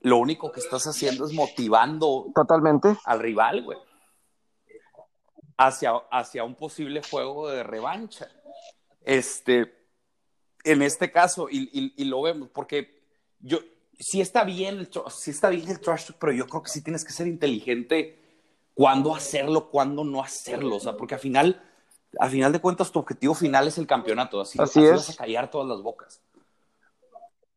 [0.02, 3.78] lo único que estás haciendo es motivando totalmente al rival, güey,
[5.58, 8.30] hacia, hacia un posible juego de revancha.
[9.02, 9.88] Este,
[10.64, 13.04] en este caso, y, y lo vemos, porque
[13.40, 13.60] yo,
[14.00, 17.04] sí está bien, sí está bien el trash talk, pero yo creo que sí tienes
[17.04, 18.20] que ser inteligente
[18.74, 21.64] cuándo hacerlo, cuándo no hacerlo, o sea, porque al final,
[22.20, 24.92] al final de cuentas tu objetivo final es el campeonato, así, así, es.
[24.92, 26.22] vas a callar todas las bocas.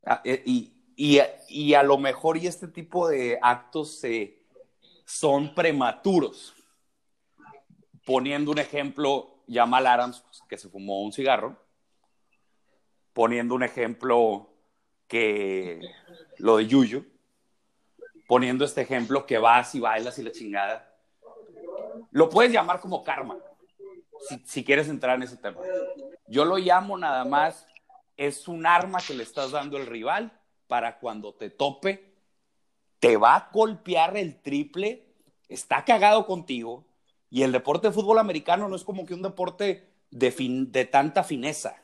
[0.05, 4.39] Ah, eh, y, y, y, a lo mejor y este tipo de actos se
[5.09, 6.55] son prematuros.
[8.05, 11.57] Poniendo un ejemplo, Jamal Adams, pues, que se fumó un cigarro.
[13.15, 14.48] Poniendo un ejemplo
[15.09, 15.81] que
[16.37, 17.05] lo de Yuyu,
[18.29, 20.95] poniendo este ejemplo que vas y bailas y la chingada,
[22.11, 23.39] lo puedes llamar como karma,
[24.45, 25.61] si, quieres entrar en ese tema.
[26.27, 27.67] Yo lo llamo nada más
[28.17, 30.33] es un arma que le estás dando al rival
[30.67, 32.13] para cuando te tope,
[32.99, 35.07] te va a golpear el triple,
[35.49, 36.85] está cagado contigo.
[37.31, 40.35] Y el deporte de fútbol americano no es como que un deporte de,
[40.69, 41.77] de tanta fineza,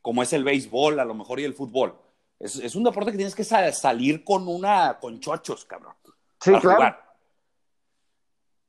[0.00, 1.98] como es el béisbol, a lo mejor, y el fútbol.
[2.44, 5.94] Es, un deporte que tienes que salir con una, con chochos, cabrón.
[6.38, 6.94] Sí, claro.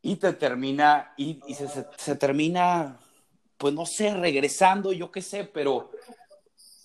[0.02, 1.42] Y te termina, y,
[1.98, 2.98] se, termina,
[3.58, 5.92] pues no sé, regresando, yo qué sé, pero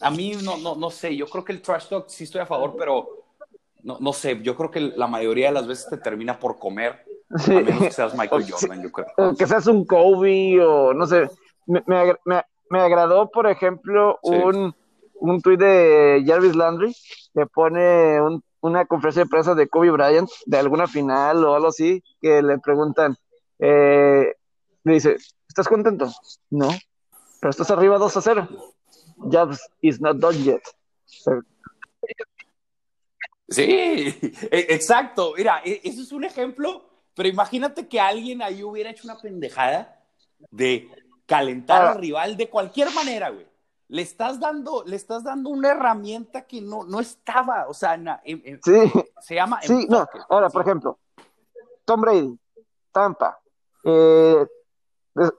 [0.01, 2.47] a mí no, no, no sé, yo creo que el trash talk sí estoy a
[2.47, 3.09] favor, pero
[3.85, 7.05] no, no sé, yo creo que la mayoría de las veces te termina por comer,
[7.31, 9.37] a menos que seas Michael Jordan, yo creo.
[9.37, 11.29] que seas un Kobe o no sé.
[11.67, 12.17] Me, me,
[12.69, 14.75] me, agradó, por ejemplo, un,
[15.21, 16.95] un tuit de Jarvis Landry
[17.35, 21.69] que pone un, una conferencia de prensa de Kobe Bryant de alguna final o algo
[21.69, 23.17] así, que le preguntan,
[23.59, 24.35] eh,
[24.85, 25.17] le dice,
[25.49, 26.11] ¿estás contento?
[26.51, 26.69] No,
[27.41, 28.49] pero estás arriba 2 a 0.
[29.31, 30.63] Jobs is not done yet.
[33.49, 33.65] Sí,
[34.51, 35.35] e, exacto.
[35.37, 40.03] Mira, e, eso es un ejemplo, pero imagínate que alguien ahí hubiera hecho una pendejada
[40.51, 40.89] de
[41.27, 43.50] calentar al rival de cualquier manera, güey.
[43.91, 47.99] Le estás dando, le estás dando una herramienta que no, no estaba, o sea,
[48.63, 48.93] sí.
[49.21, 49.61] se llama.
[49.63, 50.07] Sí, no.
[50.29, 50.99] Ahora, por ejemplo,
[51.85, 52.39] Tom Brady,
[52.93, 53.39] Tampa.
[53.85, 54.47] Eh,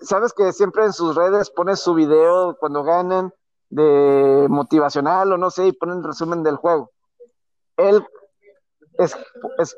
[0.01, 3.33] Sabes que siempre en sus redes pone su video cuando ganan
[3.69, 6.91] de motivacional o no sé, y pone el resumen del juego.
[7.77, 8.05] Él,
[8.95, 9.15] es,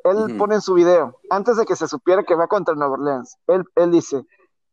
[0.03, 3.37] él pone en su video, antes de que se supiera que va contra Nueva Orleans,
[3.47, 4.25] él, él dice,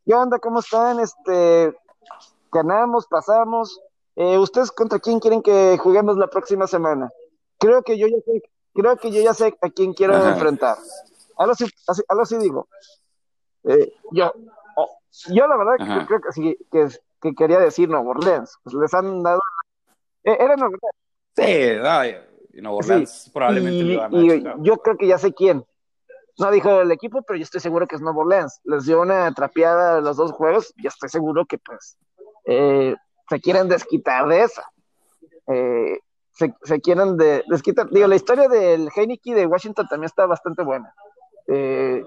[0.06, 0.38] ¿qué onda?
[0.38, 1.00] ¿Cómo están?
[1.00, 1.76] Este,
[2.50, 3.78] ganamos, pasamos.
[4.20, 7.10] Eh, ¿Ustedes contra quién quieren que juguemos la próxima semana?
[7.58, 8.42] Creo que yo ya sé,
[8.74, 10.76] creo que yo ya sé a quién quiero enfrentar.
[11.38, 11.64] Algo así,
[12.06, 12.68] algo así digo.
[13.64, 14.30] Eh, yo,
[14.76, 14.98] oh,
[15.28, 16.88] yo la verdad creo que sí, que,
[17.22, 18.58] que quería decir Nuevo Orleans.
[18.62, 19.40] Pues les han dado.
[20.24, 22.20] Eh, era Nuevo Orleans.
[22.52, 25.64] Sí, Nuevo Orleans probablemente y, yo creo que ya sé quién.
[26.38, 28.60] No dijo el equipo, pero yo estoy seguro que es Nuevo Orleans.
[28.64, 31.96] Les dio una trapeada los dos juegos y estoy seguro que pues
[32.44, 32.94] eh,
[33.30, 34.70] se quieren desquitar de esa.
[35.46, 36.00] Eh,
[36.32, 37.88] se, se, quieren de, desquitar.
[37.88, 40.92] Digo, la historia del Heineken de Washington también está bastante buena.
[41.46, 42.04] Eh,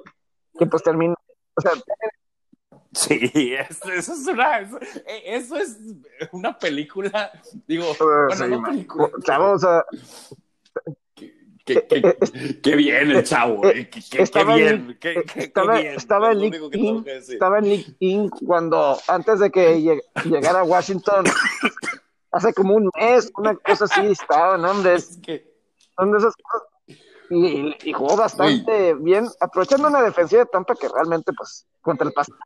[0.60, 1.16] que pues termina,
[1.56, 1.72] o sea,
[2.96, 4.60] Sí, eso, es una
[5.26, 5.80] eso, es
[6.32, 7.32] una película,
[7.68, 9.10] digo, bueno, no película.
[9.40, 9.84] O sea,
[11.66, 13.90] Qué, qué, qué, bien el chavo, qué,
[14.22, 15.94] estaba bien, qué, estaba, bien.
[15.96, 21.24] Estaba en LinkedIn, estaba en LinkedIn cuando, antes de que llegara a Washington,
[22.32, 24.74] hace como un mes, una cosa así estaba, ¿no?
[24.74, 25.54] Donde, es que...
[25.98, 26.68] donde esas cosas,
[27.30, 32.14] y, y, jugó bastante bien, aprovechando una defensiva de Tampa que realmente, pues, contra el
[32.14, 32.38] pasado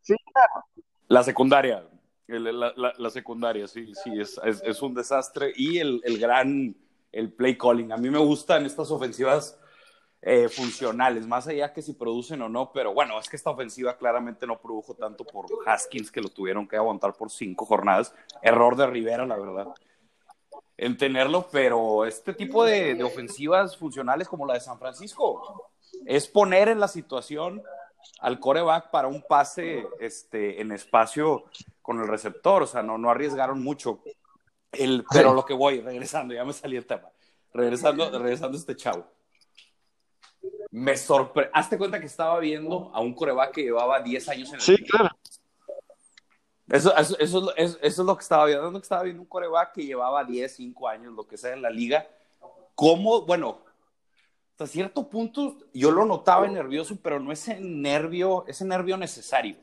[0.00, 0.66] Sí, claro.
[1.08, 1.86] La secundaria,
[2.26, 5.52] la, la, la secundaria, sí, sí, es, es, es un desastre.
[5.54, 6.74] Y el, el, gran,
[7.12, 7.92] el play calling.
[7.92, 9.58] A mí me gustan estas ofensivas
[10.22, 13.96] eh, funcionales, más allá que si producen o no, pero bueno, es que esta ofensiva
[13.96, 18.14] claramente no produjo tanto por Haskins, que lo tuvieron que aguantar por cinco jornadas.
[18.40, 19.68] Error de Rivera, la verdad,
[20.76, 25.70] en tenerlo, pero este tipo de, de ofensivas funcionales como la de San Francisco
[26.06, 27.62] es poner en la situación
[28.20, 31.44] al coreback para un pase este, en espacio
[31.80, 34.00] con el receptor, o sea, no, no arriesgaron mucho.
[34.72, 37.10] El, pero lo que voy, regresando, ya me salí el tema,
[37.52, 39.06] regresando, regresando a este chavo.
[40.70, 44.54] Me sorprendió, hazte cuenta que estaba viendo a un coreback que llevaba 10 años en
[44.54, 45.14] el Sí, claro.
[46.68, 50.24] Eso, eso, eso, eso, es lo que estaba viendo, estaba viendo un coreback que llevaba
[50.24, 52.08] 10, 5 años, lo que sea, en la liga.
[52.74, 53.62] ¿Cómo, bueno,
[54.52, 59.56] hasta cierto punto yo lo notaba nervioso, pero no ese nervio, ese nervio necesario.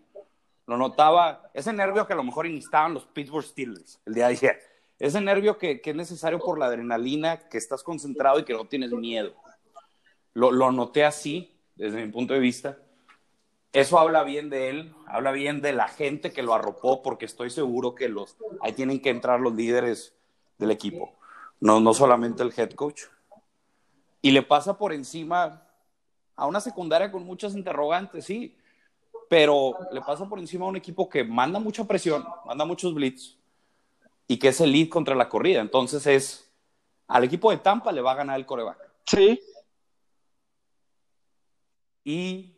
[0.68, 4.34] Lo notaba, ese nervio que a lo mejor instaban los Pittsburgh Steelers el día de
[4.34, 4.69] ayer.
[5.00, 8.92] Ese nervio que, es necesario por la adrenalina, que estás concentrado y que no tienes
[8.92, 9.34] miedo.
[10.34, 12.78] Lo, lo noté así, desde mi punto de vista.
[13.72, 17.50] Eso habla bien de él, habla bien de la gente que lo arropó, porque estoy
[17.50, 20.14] seguro que los, ahí tienen que entrar los líderes
[20.58, 21.14] del equipo,
[21.60, 23.04] no, no solamente el head coach
[24.22, 25.64] y le pasa por encima
[26.36, 28.56] a una secundaria con muchas interrogantes, sí,
[29.30, 33.38] pero le pasa por encima a un equipo que manda mucha presión, manda muchos blitz
[34.30, 35.60] y que es el lead contra la corrida.
[35.60, 36.54] Entonces es,
[37.08, 38.78] al equipo de Tampa le va a ganar el coreback.
[39.08, 39.42] Sí.
[42.04, 42.56] Y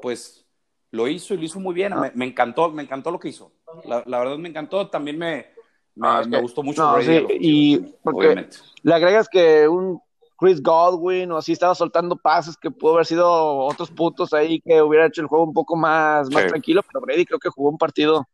[0.00, 0.46] pues
[0.90, 1.92] lo hizo y lo hizo muy bien.
[2.14, 3.52] Me, encantó, me encantó lo que hizo.
[3.84, 4.88] La, verdad me encantó.
[4.88, 5.46] También me,
[5.94, 6.98] me, ah, gustó mucho.
[7.38, 8.56] y obviamente.
[8.82, 10.00] le agregas que un
[10.38, 14.80] Chris Godwin o así estaba soltando pases que pudo haber sido otros puntos ahí que
[14.80, 17.78] hubiera hecho el juego un poco más, más tranquilo, pero Brady creo que jugó un
[17.78, 18.26] partido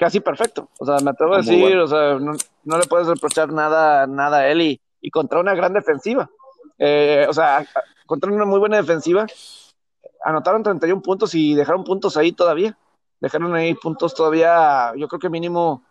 [0.00, 0.70] casi perfecto.
[0.78, 4.48] O sea, me atrevo a decir, o sea, no, le puedes reprochar nada, nada a
[4.48, 6.30] él y, y contra una gran defensiva.
[6.78, 7.66] Eh, o sea,
[8.06, 9.26] contra una muy buena defensiva,
[10.24, 12.78] anotaron 31 puntos y dejaron puntos ahí todavía.
[13.20, 15.84] Dejaron ahí puntos todavía, yo creo que mínimo,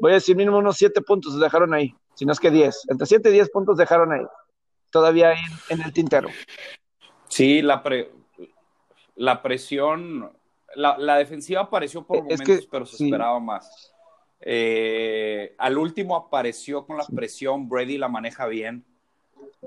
[0.00, 2.88] voy a decir mínimo unos 7 puntos dejaron ahí, si no es que 10.
[2.88, 4.26] Entre 7 y 10 puntos dejaron ahí,
[4.90, 5.38] todavía ahí
[5.68, 6.28] en, el tintero.
[7.28, 7.84] Sí, la,
[9.14, 10.32] la presión,
[10.74, 13.92] la, defensiva apareció por momentos, pero se esperaba más.
[14.40, 18.84] Eh, al último apareció con la presión, Brady la maneja bien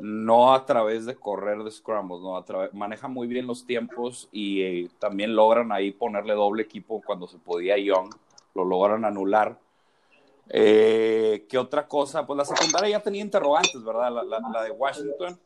[0.01, 2.43] no a través de correr de scrambles, no,
[2.73, 7.37] maneja muy bien los tiempos y eh, también logran ahí ponerle doble equipo cuando se
[7.37, 8.13] podía Young,
[8.53, 9.59] lo logran anular.
[10.49, 12.25] Eh, ¿Qué otra cosa?
[12.25, 14.23] Pues la secundaria ya tenía interrogantes, ¿verdad?
[14.25, 15.39] La, de Washington.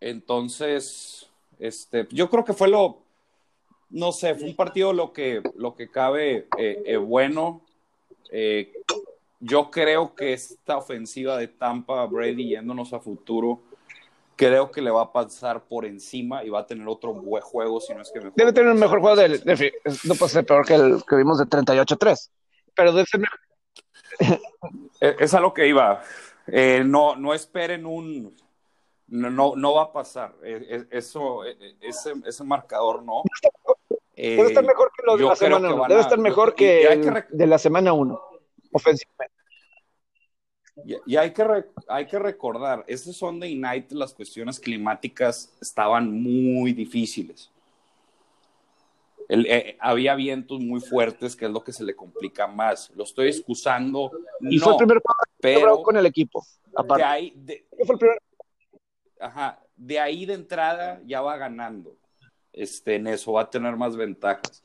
[0.00, 3.02] Entonces, este, yo creo que fue lo,
[3.90, 7.62] no sé, fue un partido lo que, lo que cabe eh, bueno.
[9.40, 13.60] Yo creo que esta ofensiva de Tampa, Brady yéndonos a futuro,
[14.36, 17.80] creo que le va a pasar por encima y va a tener otro buen juego,
[17.80, 18.34] si no es que mejor.
[18.36, 19.72] Debe tener un mejor juego, de,
[20.04, 22.30] no puede ser peor que el que vimos de 38-3,
[22.74, 23.40] pero debe ser mejor.
[24.98, 26.02] E, es a lo que iba.
[26.46, 28.34] Eh, no, no esperen un...
[29.08, 30.34] No, no va a pasar.
[30.42, 33.22] E, e, eso, ese, ese marcador no.
[34.16, 35.88] Debe estar mejor que lo de la semana 1.
[35.88, 38.20] Debe estar mejor que, de la semana 1
[38.72, 39.34] ofensivamente.
[41.06, 47.50] Y, hay, que hay que recordar, ese Sunday night las cuestiones climáticas estaban muy difíciles.
[49.28, 52.90] Eh, había vientos muy fuertes, que es lo que se le complica más.
[52.94, 54.12] Lo estoy excusando.
[54.40, 55.02] Y fue el primer
[55.40, 56.46] pero con el equipo.
[56.94, 57.66] De ahí, de,
[59.20, 61.96] ajá, de ahí de entrada ya va ganando.
[62.52, 64.64] Este, en eso va a tener más ventajas.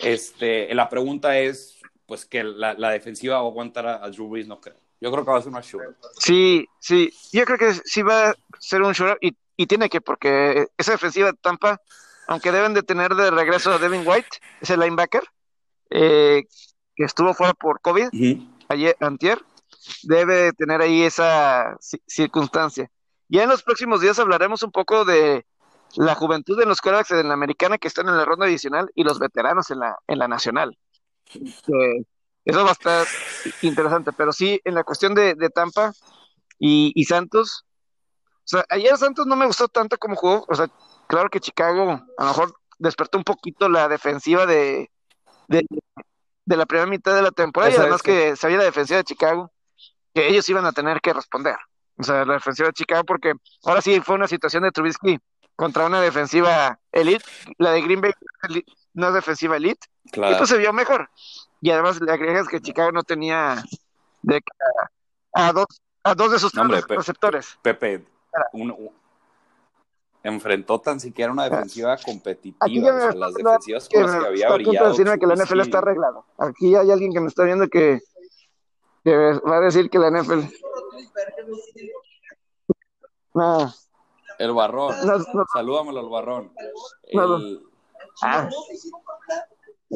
[0.00, 4.60] Este, la pregunta es, pues que la, defensiva va a aguantar a, Drew Brees, no
[4.60, 4.76] creo.
[5.00, 5.96] Yo creo que va a ser una shootout.
[6.18, 10.00] Sí, sí, yo creo que sí va a ser un shootout y, y tiene que,
[10.00, 11.80] porque esa defensiva de Tampa,
[12.28, 15.24] aunque deben de tener de regreso a Devin White, ese linebacker,
[15.90, 16.44] eh,
[16.94, 18.08] que estuvo fuera por COVID
[18.68, 19.38] ayer, antier,
[20.02, 21.76] debe tener ahí esa
[22.06, 22.90] circunstancia.
[23.32, 25.46] Ya en los próximos días hablaremos un poco de
[25.96, 29.04] la juventud de los quarterbacks en la americana que están en la ronda adicional y
[29.04, 30.76] los veteranos en la, en la nacional.
[32.44, 33.06] Eso va a estar
[33.62, 35.94] interesante, pero sí, en la cuestión de, Tampa
[36.58, 37.64] y, Santos,
[38.04, 40.68] o sea, ayer Santos no me gustó tanto como jugó, o sea,
[41.06, 44.90] claro que Chicago a lo mejor despertó un poquito la defensiva de,
[45.48, 45.64] de,
[46.44, 49.50] la primera mitad de la temporada y además que sabía la defensiva de Chicago,
[50.12, 51.56] que ellos iban a tener que responder,
[51.98, 53.34] o sea, la defensiva de Chicago, porque
[53.64, 55.18] ahora sí fue una situación de Trubisky
[55.56, 57.24] contra una defensiva elite,
[57.58, 58.12] la de Green Bay
[58.94, 61.08] no es defensiva elite, y pues se vio mejor.
[61.60, 63.62] Y además le agregas que Chicago no tenía
[64.22, 64.42] de
[65.32, 65.66] a, dos,
[66.02, 66.52] a dos de sus
[66.88, 67.58] receptores.
[67.62, 68.04] Pepe,
[70.22, 72.66] enfrentó tan siquiera una defensiva competitiva.
[73.14, 74.94] las defensivas las que había brillado.
[75.18, 76.24] que la NFL está arreglado.
[76.38, 78.00] Aquí hay alguien que me está viendo que,
[79.04, 80.40] que va a decir que la NFL.
[83.34, 83.72] No.
[84.38, 84.94] El barrón.
[85.04, 86.52] No, Salúdamelo al barrón.
[87.04, 87.62] El...
[88.22, 88.48] Ah.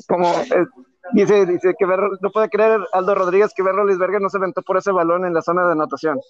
[0.09, 0.33] Como
[1.13, 4.77] dice, dice que no puede creer Aldo Rodríguez que Berro Lisberger no se aventó por
[4.77, 6.21] ese balón en la zona de anotación.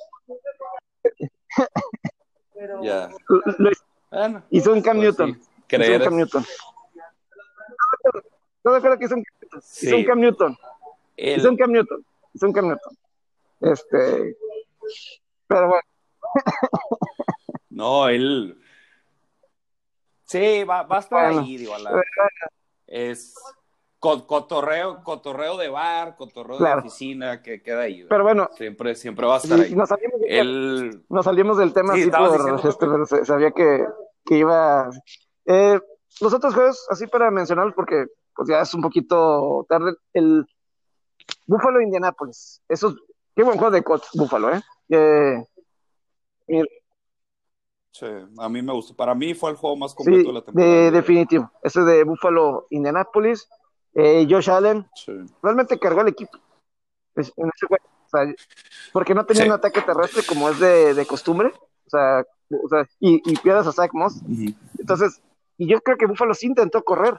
[2.82, 3.10] Ya.
[4.50, 5.40] hizo un Cam pues Newton.
[5.68, 6.44] Hizo un Cam Newton.
[8.64, 9.24] No que hizo un,
[9.82, 10.56] hizo un Cam Newton.
[11.16, 12.04] Hizo un Cam Newton.
[12.36, 12.96] Hizo un Cam Newton.
[13.60, 14.36] Este.
[15.46, 15.82] Pero bueno.
[17.70, 18.60] no, él.
[20.24, 22.02] Sí, va, va a estar ahí, digo, la...
[22.86, 23.34] es
[23.98, 28.04] cotorreo, cotorreo de bar, cotorreo de oficina, que queda ahí.
[28.06, 29.74] Pero bueno, siempre, siempre va a estar ahí.
[29.74, 31.04] Nos salimos, El...
[31.08, 33.86] nos salimos del tema así por este, pero sabía que,
[34.26, 34.90] que iba.
[35.46, 35.80] Eh,
[36.20, 39.94] los otros juegos, así para mencionarlos, porque pues ya es un poquito tarde.
[40.12, 40.46] El
[41.46, 42.62] Buffalo Indianapolis.
[42.68, 42.94] Eso,
[43.34, 44.62] qué buen juego de Colts, Buffalo, ¿eh?
[44.88, 45.42] eh
[47.92, 48.06] Sí,
[48.38, 48.94] a mí me gustó.
[48.94, 50.70] Para mí fue el juego más completo de la temporada.
[50.70, 51.50] De, definitivo.
[51.62, 53.48] Ese de Buffalo Indianapolis.
[53.94, 54.86] Eh, Josh Allen
[55.42, 56.38] realmente cargó el equipo
[57.16, 57.84] en ese juego,
[58.92, 61.50] porque no tenía un ataque terrestre como es de, costumbre,
[61.86, 62.24] o sea,
[63.00, 64.20] y, y pierdas a Zach Moss.
[64.78, 65.22] Entonces,
[65.56, 67.18] y yo creo que Buffalo sí intentó correr,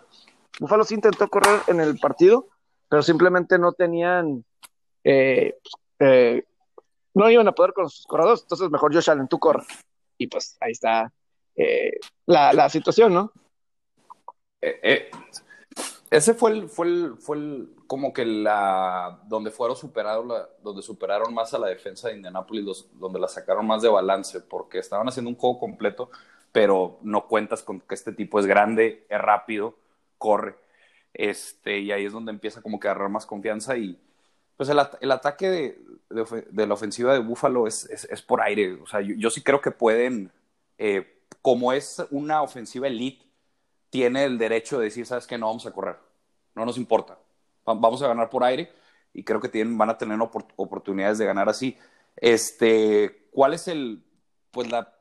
[0.60, 2.48] Buffalo sí intentó correr en el partido,
[2.90, 4.44] pero simplemente no tenían,
[5.04, 5.58] eh,
[6.00, 6.44] eh,
[7.14, 9.64] no iban a poder con sus corredores, entonces mejor Josh Allen, tú corre.
[10.18, 11.12] Y pues ahí está
[12.26, 13.32] la, la situación, ¿no?
[14.62, 15.10] Eh,
[16.10, 20.82] Ese fue el, fue el, fue el, como que la, donde fueron superados, la, donde
[20.82, 25.08] superaron más a la defensa de Indianapolis, donde la sacaron más de balance, porque estaban
[25.08, 26.10] haciendo un juego completo,
[26.52, 29.76] pero no cuentas con que este tipo es grande, es rápido,
[30.18, 30.56] corre,
[31.18, 34.00] este, y ahí es donde empieza como que a agarrar más confianza y,
[34.56, 37.90] pues el, ataque de, la ofensiva de Buffalo es,
[38.28, 40.32] por aire, o sea, yo, sí creo que pueden,
[40.78, 43.26] eh, como es una ofensiva elite,
[43.90, 45.98] tiene el derecho de decir, sabes que no vamos a correr,
[46.54, 47.18] no nos importa,
[47.66, 48.72] vamos a ganar por aire
[49.12, 51.78] y creo que tienen, van a tener oportunidades de ganar así.
[52.16, 54.04] Este, ¿cuál es el,
[54.52, 54.94] pues la,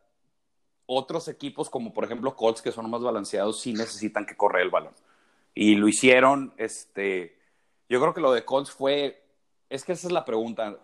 [0.87, 4.71] otros equipos como por ejemplo Colts que son más balanceados sí necesitan que correr el
[4.71, 4.95] balón
[5.57, 7.37] y lo hicieron, este,
[7.89, 9.25] yo creo que lo de Colts fue,
[9.69, 10.79] es que esa es la pregunta,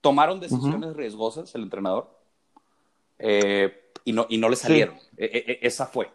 [0.00, 0.96] ¿tomaron decisiones uh -huh.
[0.96, 2.10] riesgosas el entrenador?
[3.20, 5.06] Eh, y, no, y no le salieron, sí.
[5.18, 6.10] e, e, esa fue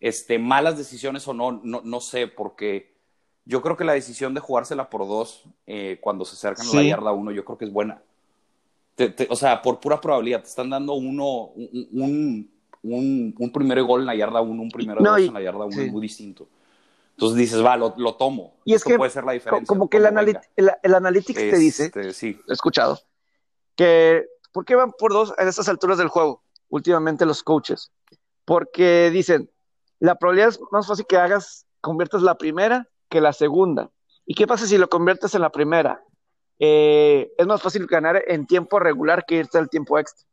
[0.00, 2.94] este, malas decisiones o no, no, no, sé, porque
[3.44, 6.76] yo creo que la decisión de jugársela por dos eh, cuando se acercan sí.
[6.76, 8.02] a la yarda uno, yo creo que es buena.
[8.94, 12.50] Te, te, o sea, por pura probabilidad, te están dando uno, un, un,
[12.82, 15.64] un, un primer gol en la yarda uno, un primero no, dos en la yarda
[15.64, 15.82] uno, sí.
[15.82, 16.48] es muy distinto.
[17.20, 18.54] Entonces dices, va, lo, lo tomo.
[18.64, 19.66] Y es que puede ser la diferencia.
[19.66, 22.40] Como que el, analit el, el, Analytics este, te dice, sí.
[22.48, 22.98] he escuchado,
[23.76, 26.42] que ¿por qué van por dos a estas alturas del juego?
[26.70, 27.92] Últimamente los coaches.
[28.46, 29.50] Porque dicen,
[29.98, 33.90] la probabilidad es más fácil que hagas, conviertas la primera que la segunda.
[34.24, 36.02] ¿Y qué pasa si lo conviertes en la primera?
[36.58, 40.26] Eh, es más fácil ganar en tiempo regular que irte al tiempo extra.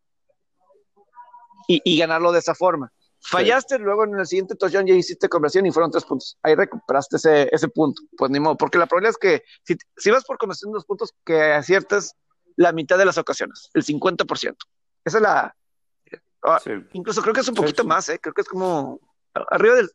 [1.67, 2.93] Y, y ganarlo de esa forma.
[3.29, 3.81] Fallaste, sí.
[3.81, 6.37] luego en el siguiente touchdown ya hiciste conversión y fueron tres puntos.
[6.43, 8.01] Ahí recuperaste ese, ese punto.
[8.17, 11.13] Pues ni modo, porque la probabilidad es que si, si vas por conversión dos puntos,
[11.25, 12.15] que aciertes
[12.55, 14.55] la mitad de las ocasiones, el 50%.
[15.05, 15.55] Esa es la.
[16.63, 16.71] Sí.
[16.93, 18.19] Incluso creo que es un poquito sí, más, ¿eh?
[18.19, 18.99] Creo que es como
[19.49, 19.91] arriba del.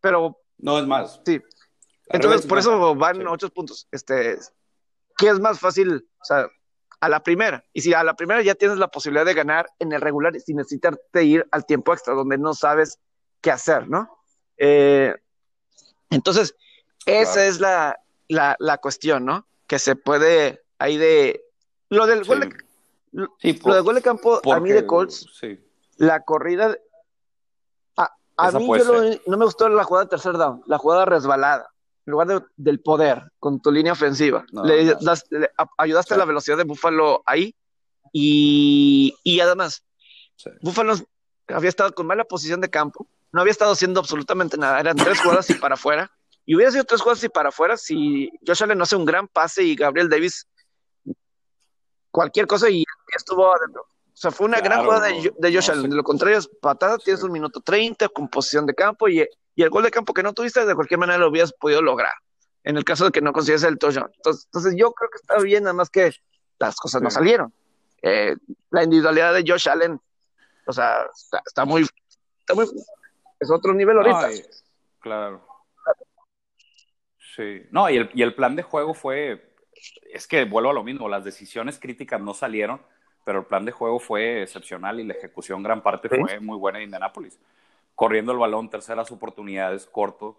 [0.00, 0.40] Pero.
[0.58, 1.20] No, es más.
[1.24, 1.40] Sí.
[2.06, 3.88] Entonces, por eso van ocho puntos.
[3.90, 4.38] Este,
[5.16, 6.08] ¿Qué es más fácil?
[6.20, 6.48] O sea,
[7.04, 7.62] a la primera.
[7.74, 10.56] Y si a la primera ya tienes la posibilidad de ganar en el regular sin
[10.56, 12.98] necesitarte ir al tiempo extra, donde no sabes
[13.42, 14.08] qué hacer, ¿no?
[14.56, 15.14] Eh,
[16.08, 16.56] entonces,
[17.04, 17.48] esa claro.
[17.48, 19.46] es la, la, la, cuestión, ¿no?
[19.66, 21.44] Que se puede ahí de.
[21.90, 22.28] Lo del sí.
[22.28, 25.28] gol de, sí, por, lo del gol de campo, porque, a mí de Colts,
[25.98, 26.74] la corrida
[27.96, 31.04] a Esa mí yo lo, no me gustó la jugada de tercer down, la jugada
[31.04, 31.72] resbalada,
[32.06, 34.44] en lugar de, del poder, con tu línea ofensiva.
[34.52, 34.94] No, le, no.
[35.00, 36.14] Das, le, ayudaste sí.
[36.14, 37.54] a la velocidad de Buffalo ahí
[38.12, 39.84] y, y además,
[40.36, 40.50] sí.
[40.60, 40.94] Buffalo
[41.48, 45.20] había estado con mala posición de campo, no había estado haciendo absolutamente nada, eran tres
[45.20, 46.10] jugadas y para afuera,
[46.46, 49.28] y hubiera sido tres jugadas y para afuera si Josh Allen no hace un gran
[49.28, 50.46] pase y Gabriel Davis
[52.10, 52.84] cualquier cosa y
[53.16, 53.82] estuvo adentro.
[53.82, 55.90] O sea, fue una claro, gran jugada de, de Josh no, Allen.
[55.90, 57.06] De lo contrario, es patada, sí.
[57.06, 60.22] tienes un minuto 30 con posición de campo y, y, el gol de campo que
[60.22, 62.14] no tuviste, de cualquier manera lo hubieras podido lograr.
[62.62, 64.10] En el caso de que no consigues el touchdown.
[64.16, 66.12] Entonces, entonces, yo creo que está bien, nada más que
[66.58, 67.52] las cosas no salieron.
[68.02, 68.36] Eh,
[68.70, 70.00] la individualidad de Josh Allen,
[70.66, 71.82] o sea, está, está, muy,
[72.40, 72.66] está muy.
[73.38, 74.26] Es otro nivel ahorita.
[74.26, 74.42] Ay,
[75.00, 75.46] claro.
[77.36, 77.66] Sí.
[77.70, 79.54] No, y el, y el plan de juego fue.
[80.12, 82.80] Es que vuelvo a lo mismo, las decisiones críticas no salieron
[83.24, 86.16] pero el plan de juego fue excepcional y la ejecución gran parte ¿Sí?
[86.20, 87.38] fue muy buena en Indianapolis.
[87.94, 90.36] Corriendo el balón, terceras oportunidades, corto,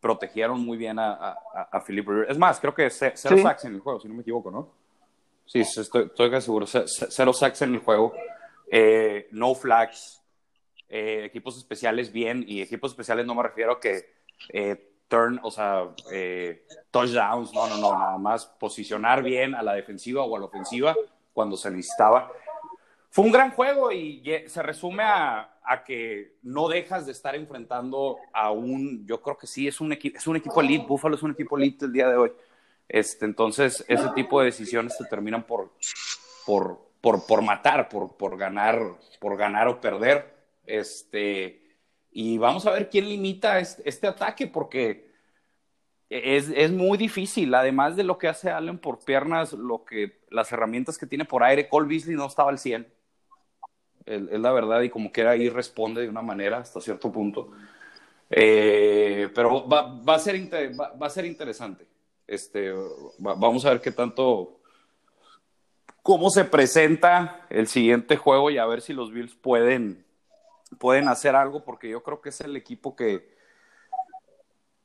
[0.00, 2.30] protegieron muy bien a, a, a Philip Rivers.
[2.30, 3.42] Es más, creo que cero ¿Sí?
[3.42, 4.68] sacks en el juego, si no me equivoco, ¿no?
[5.46, 6.66] Sí, estoy, estoy seguro.
[6.66, 8.12] Cero sacks en el juego,
[8.70, 10.22] eh, no flags,
[10.88, 14.04] eh, equipos especiales bien, y equipos especiales no me refiero a que
[14.50, 19.74] eh, turn, o sea, eh, touchdowns, no, no, no, nada más posicionar bien a la
[19.74, 20.94] defensiva o a la ofensiva
[21.32, 22.30] cuando se necesitaba.
[23.10, 28.18] Fue un gran juego y se resume a, a, que no dejas de estar enfrentando
[28.32, 31.32] a un, yo creo que sí, es un, es un equipo elite, Buffalo es un
[31.32, 32.32] equipo elite el día de hoy.
[32.88, 35.72] Este, entonces, ese tipo de decisiones te terminan por,
[36.46, 38.80] por, por, por matar, por, por, ganar,
[39.18, 40.32] por ganar o perder.
[40.64, 41.62] Este,
[42.12, 45.10] y vamos a ver quién limita este, este ataque, porque
[46.08, 50.50] es, es, muy difícil, además de lo que hace Allen por piernas, lo que, las
[50.50, 52.92] herramientas que tiene por aire, Cole Beasley no estaba al 100,
[54.10, 57.50] es, la verdad, y como quiera ahí responde de una manera hasta cierto punto.
[58.28, 60.36] Eh, pero va, va, a ser
[60.78, 61.86] va, a ser interesante.
[62.26, 64.60] Este, va, vamos a ver qué tanto,
[66.02, 70.04] cómo se presenta el siguiente juego y a ver si los Bills pueden,
[70.78, 73.34] pueden hacer algo, porque yo creo que es el equipo que,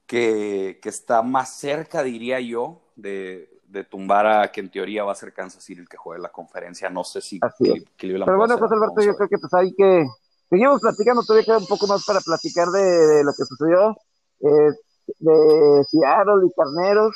[0.07, 5.11] que, que, está más cerca, diría yo, de, de, tumbar a que en teoría va
[5.11, 6.89] a ser Kansas City el que juegue la conferencia.
[6.89, 10.06] No sé si Cleveland Pero bueno, José Alberto, yo creo que pues hay que
[10.49, 13.95] seguimos platicando, todavía queda un poco más para platicar de, de lo que sucedió.
[14.41, 14.72] Eh,
[15.19, 17.15] de Seattle y Carneros.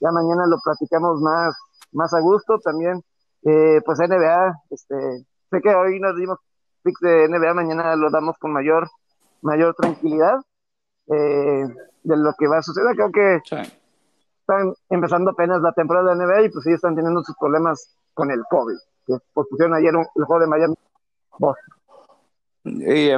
[0.00, 1.54] Ya mañana lo platicamos más,
[1.92, 3.02] más a gusto también.
[3.42, 6.38] Eh, pues NBA, este, sé que hoy nos dimos
[6.82, 8.88] picks de NBA, mañana lo damos con mayor,
[9.42, 10.38] mayor tranquilidad
[11.08, 11.64] eh,
[12.02, 12.94] de lo que va a suceder.
[12.94, 13.40] Creo que
[14.40, 18.30] están empezando apenas la temporada de NBA y pues sí están teniendo sus problemas con
[18.30, 18.76] el COVID,
[19.06, 20.74] que pusieron ayer un, el juego de Miami.
[22.64, 23.10] Y,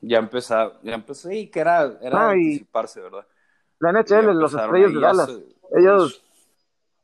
[0.00, 3.26] ya empezó, ya empezó, y que era, era anticiparse, ¿verdad?
[3.80, 5.40] La NHL, los estrellas de Dallas,
[5.72, 6.22] ellos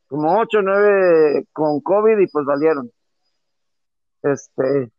[0.07, 2.91] como 8 o 9 con COVID y pues valieron.
[4.23, 4.91] Este.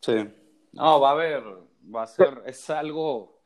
[0.00, 0.28] Sí.
[0.72, 1.42] No, va a haber,
[1.94, 3.42] va a ser, es algo,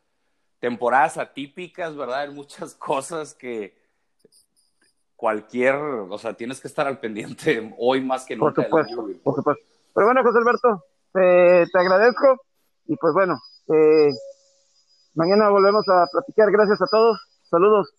[0.59, 2.21] temporadas atípicas, ¿verdad?
[2.21, 3.82] Hay muchas cosas que
[5.23, 8.67] cualquier, o sea, tienes que estar al pendiente hoy más que nunca.
[8.69, 9.63] Por supuesto, por supuesto.
[9.95, 10.85] Pero bueno, José Alberto,
[11.15, 12.43] eh, te agradezco
[12.87, 13.39] y pues bueno,
[13.69, 14.11] eh,
[15.15, 16.51] mañana volvemos a platicar.
[16.51, 17.21] Gracias a todos.
[17.45, 17.95] Saludos.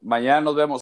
[0.00, 0.78] Mañana nos vemos.